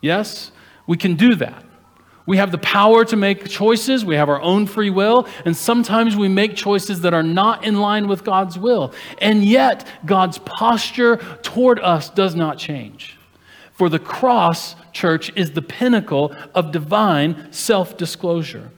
Yes, 0.00 0.52
we 0.86 0.96
can 0.96 1.14
do 1.14 1.34
that. 1.36 1.64
We 2.24 2.36
have 2.36 2.52
the 2.52 2.58
power 2.58 3.04
to 3.04 3.16
make 3.16 3.48
choices. 3.48 4.04
We 4.04 4.14
have 4.14 4.28
our 4.28 4.40
own 4.40 4.66
free 4.66 4.90
will. 4.90 5.26
And 5.44 5.56
sometimes 5.56 6.16
we 6.16 6.28
make 6.28 6.54
choices 6.54 7.00
that 7.00 7.14
are 7.14 7.22
not 7.22 7.64
in 7.64 7.80
line 7.80 8.06
with 8.06 8.22
God's 8.22 8.58
will. 8.58 8.92
And 9.18 9.44
yet, 9.44 9.86
God's 10.06 10.38
posture 10.38 11.16
toward 11.42 11.80
us 11.80 12.10
does 12.10 12.34
not 12.34 12.58
change. 12.58 13.18
For 13.72 13.88
the 13.88 13.98
cross, 13.98 14.76
church, 14.92 15.32
is 15.34 15.52
the 15.52 15.62
pinnacle 15.62 16.34
of 16.54 16.70
divine 16.70 17.52
self 17.52 17.96
disclosure. 17.96 18.70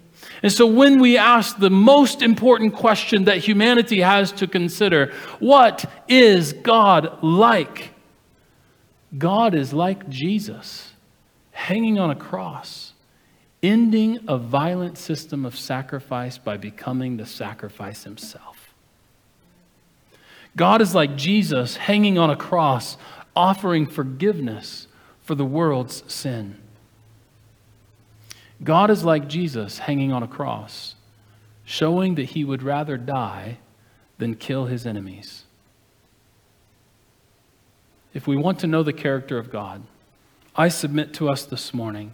And 0.43 0.51
so, 0.51 0.67
when 0.67 0.99
we 1.01 1.19
ask 1.19 1.59
the 1.59 1.71
most 1.71 2.23
important 2.23 2.75
question 2.75 3.25
that 3.25 3.39
humanity 3.39 4.01
has 4.01 4.33
to 4.33 4.47
consider, 4.47 5.13
what 5.39 5.85
is 6.09 6.55
God 6.55 7.23
like? 7.23 7.91
God 9.17 9.55
is 9.55 9.75
like 9.75 10.09
Jesus, 10.09 10.93
hanging 11.53 11.99
on 11.99 12.11
a 12.11 12.17
cross 12.17 12.94
ending 13.65 14.21
a 14.29 14.37
violent 14.37 14.99
system 14.99 15.47
of 15.47 15.57
sacrifice 15.57 16.37
by 16.37 16.57
becoming 16.59 17.17
the 17.17 17.25
sacrifice 17.25 18.05
himself. 18.05 18.75
God 20.55 20.83
is 20.83 20.95
like 20.95 21.17
Jesus 21.17 21.77
hanging 21.77 22.19
on 22.19 22.29
a 22.29 22.37
cross, 22.37 22.99
offering 23.35 23.87
forgiveness 23.87 24.87
for 25.23 25.35
the 25.35 25.47
world's 25.47 26.05
sin. 26.13 26.59
God 28.63 28.91
is 28.91 29.03
like 29.03 29.29
Jesus 29.29 29.79
hanging 29.79 30.13
on 30.13 30.23
a 30.23 30.29
cross, 30.29 30.95
showing 31.65 32.15
that 32.17 32.31
he 32.31 32.45
would 32.45 32.63
rather 32.63 32.99
die 32.99 33.59
than 34.19 34.35
kill 34.35 34.67
his 34.67 34.87
enemies. 34.87 35.45
If 38.13 38.27
we 38.27 38.37
want 38.37 38.61
to 38.61 38.67
know 38.67 38.83
the 38.83 38.93
character 38.93 39.39
of 39.39 39.51
God, 39.51 39.83
I 40.55 40.69
submit 40.69 41.15
to 41.15 41.31
us 41.31 41.47
this 41.47 41.75
morning 41.75 42.13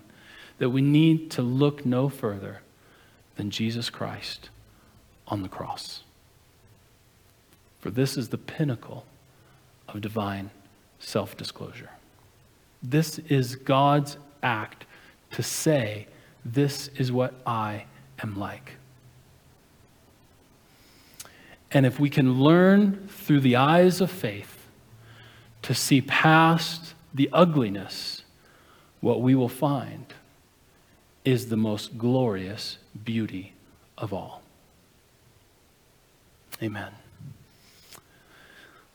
that 0.61 0.69
we 0.69 0.83
need 0.83 1.31
to 1.31 1.43
look 1.43 1.87
no 1.87 2.11
further 2.11 2.61
than 3.37 3.51
Jesus 3.51 3.89
Christ 3.89 4.51
on 5.27 5.43
the 5.43 5.49
cross. 5.49 6.03
For 7.81 7.91
this 7.91 8.19
is 8.19 8.29
the 8.29 8.37
pinnacle 8.37 9.07
of 9.89 10.03
divine 10.03 10.51
self 10.99 11.35
disclosure. 11.35 11.89
This 12.83 13.19
is 13.21 13.57
God's 13.57 14.19
act 14.43 14.85
to 15.31 15.43
say, 15.43 16.07
This 16.45 16.89
is 16.89 17.11
what 17.11 17.41
I 17.47 17.87
am 18.23 18.39
like. 18.39 18.75
And 21.73 21.87
if 21.87 21.99
we 21.99 22.11
can 22.11 22.35
learn 22.35 23.09
through 23.09 23.41
the 23.41 23.57
eyes 23.57 24.03
of 24.03 24.11
faith 24.11 24.67
to 25.63 25.73
see 25.75 26.03
past 26.03 26.93
the 27.15 27.31
ugliness, 27.33 28.25
what 29.01 29.23
we 29.23 29.35
will 29.35 29.49
find 29.49 30.13
is 31.25 31.49
the 31.49 31.57
most 31.57 31.99
glorious 31.99 32.79
beauty 33.05 33.53
of 33.99 34.13
all. 34.13 34.43
Amen. 36.63 36.93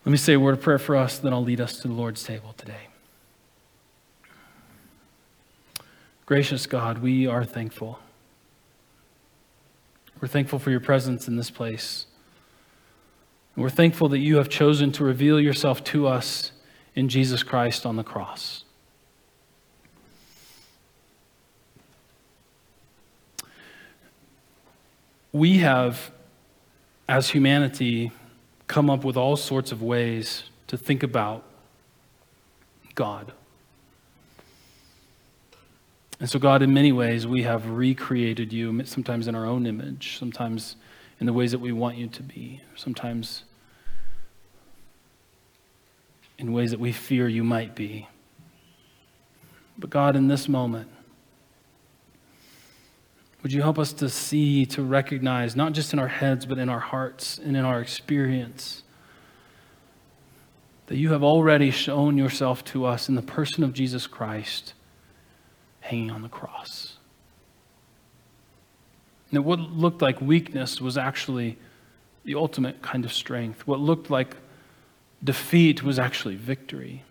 Let 0.05 0.11
me 0.11 0.17
say 0.17 0.33
a 0.33 0.39
word 0.39 0.53
of 0.53 0.61
prayer 0.61 0.77
for 0.77 0.95
us, 0.95 1.17
then 1.17 1.33
I'll 1.33 1.43
lead 1.43 1.59
us 1.59 1.79
to 1.79 1.87
the 1.87 1.93
Lord's 1.93 2.23
table 2.23 2.53
today. 2.57 2.89
Gracious 6.25 6.67
God, 6.67 6.99
we 6.99 7.27
are 7.27 7.43
thankful. 7.43 7.99
We're 10.21 10.27
thankful 10.27 10.59
for 10.59 10.71
your 10.71 10.79
presence 10.79 11.27
in 11.27 11.35
this 11.35 11.51
place. 11.51 12.07
we're 13.55 13.69
thankful 13.69 14.09
that 14.09 14.19
you 14.19 14.35
have 14.35 14.49
chosen 14.49 14.91
to 14.91 15.03
reveal 15.03 15.39
yourself 15.39 15.83
to 15.85 16.07
us 16.07 16.51
in 16.93 17.07
Jesus 17.07 17.41
Christ 17.41 17.85
on 17.85 17.95
the 17.95 18.03
cross. 18.03 18.64
We 25.35 25.57
have, 25.57 26.11
as 27.09 27.29
humanity, 27.29 28.09
come 28.67 28.89
up 28.89 29.03
with 29.03 29.17
all 29.17 29.35
sorts 29.35 29.73
of 29.73 29.81
ways 29.81 30.43
to 30.67 30.77
think 30.77 31.03
about 31.03 31.43
God. 32.95 33.33
And 36.21 36.29
so, 36.29 36.39
God, 36.39 36.61
in 36.61 36.73
many 36.73 36.93
ways, 36.93 37.27
we 37.27 37.43
have 37.43 37.69
recreated 37.69 38.53
you, 38.53 38.85
sometimes 38.85 39.27
in 39.27 39.35
our 39.35 39.45
own 39.45 39.65
image, 39.65 40.17
sometimes 40.17 40.77
in 41.19 41.25
the 41.25 41.33
ways 41.33 41.51
that 41.51 41.59
we 41.59 41.73
want 41.73 41.97
you 41.97 42.07
to 42.07 42.23
be, 42.23 42.61
sometimes 42.77 43.43
in 46.37 46.53
ways 46.53 46.71
that 46.71 46.79
we 46.79 46.93
fear 46.93 47.27
you 47.27 47.43
might 47.43 47.75
be. 47.75 48.07
But, 49.77 49.89
God, 49.89 50.15
in 50.15 50.29
this 50.29 50.47
moment, 50.47 50.89
would 53.45 53.53
you 53.53 53.61
help 53.61 53.77
us 53.77 53.93
to 53.93 54.09
see, 54.09 54.65
to 54.65 54.81
recognize, 54.81 55.55
not 55.55 55.71
just 55.71 55.93
in 55.93 55.99
our 55.99 56.07
heads, 56.07 56.47
but 56.47 56.57
in 56.57 56.67
our 56.67 56.79
hearts 56.79 57.37
and 57.37 57.55
in 57.55 57.63
our 57.63 57.79
experience, 57.79 58.81
that 60.87 60.97
you 60.97 61.11
have 61.11 61.21
already 61.21 61.69
shown 61.69 62.17
yourself 62.17 62.65
to 62.65 62.85
us 62.85 63.07
in 63.07 63.13
the 63.13 63.21
person 63.21 63.63
of 63.63 63.71
Jesus 63.71 64.07
Christ 64.07 64.73
hanging 65.81 66.09
on 66.09 66.23
the 66.23 66.27
cross? 66.27 66.97
And 69.29 69.37
that 69.37 69.43
what 69.43 69.59
looked 69.59 70.01
like 70.01 70.19
weakness 70.19 70.81
was 70.81 70.97
actually 70.97 71.55
the 72.23 72.33
ultimate 72.33 72.81
kind 72.81 73.05
of 73.05 73.13
strength. 73.13 73.67
What 73.67 73.79
looked 73.79 74.09
like 74.09 74.37
defeat 75.23 75.83
was 75.83 75.99
actually 75.99 76.35
victory. 76.35 77.03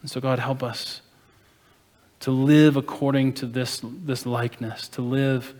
And 0.00 0.10
so, 0.10 0.18
God, 0.18 0.38
help 0.38 0.62
us 0.62 1.02
to 2.20 2.30
live 2.30 2.76
according 2.76 3.34
to 3.34 3.46
this, 3.46 3.80
this 3.82 4.26
likeness, 4.26 4.88
to 4.88 5.02
live 5.02 5.54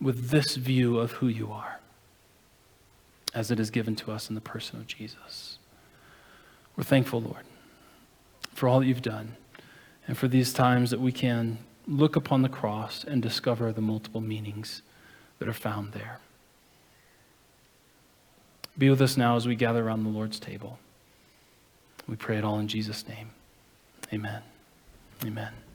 with 0.00 0.30
this 0.30 0.56
view 0.56 0.98
of 0.98 1.12
who 1.12 1.28
you 1.28 1.52
are, 1.52 1.78
as 3.34 3.50
it 3.50 3.60
is 3.60 3.70
given 3.70 3.96
to 3.96 4.12
us 4.12 4.28
in 4.28 4.34
the 4.34 4.40
person 4.40 4.80
of 4.80 4.86
Jesus. 4.86 5.58
We're 6.76 6.84
thankful, 6.84 7.20
Lord, 7.20 7.44
for 8.54 8.68
all 8.68 8.80
that 8.80 8.86
you've 8.86 9.02
done 9.02 9.36
and 10.06 10.16
for 10.16 10.28
these 10.28 10.52
times 10.52 10.90
that 10.90 11.00
we 11.00 11.12
can 11.12 11.58
look 11.86 12.16
upon 12.16 12.42
the 12.42 12.48
cross 12.48 13.04
and 13.04 13.22
discover 13.22 13.72
the 13.72 13.80
multiple 13.80 14.20
meanings 14.20 14.82
that 15.38 15.48
are 15.48 15.52
found 15.52 15.92
there. 15.92 16.18
Be 18.78 18.88
with 18.88 19.02
us 19.02 19.16
now 19.16 19.36
as 19.36 19.46
we 19.46 19.54
gather 19.54 19.86
around 19.86 20.04
the 20.04 20.10
Lord's 20.10 20.40
table. 20.40 20.78
We 22.08 22.16
pray 22.16 22.38
it 22.38 22.44
all 22.44 22.58
in 22.58 22.68
Jesus' 22.68 23.06
name. 23.06 23.30
Amen. 24.12 24.42
Amen. 25.24 25.71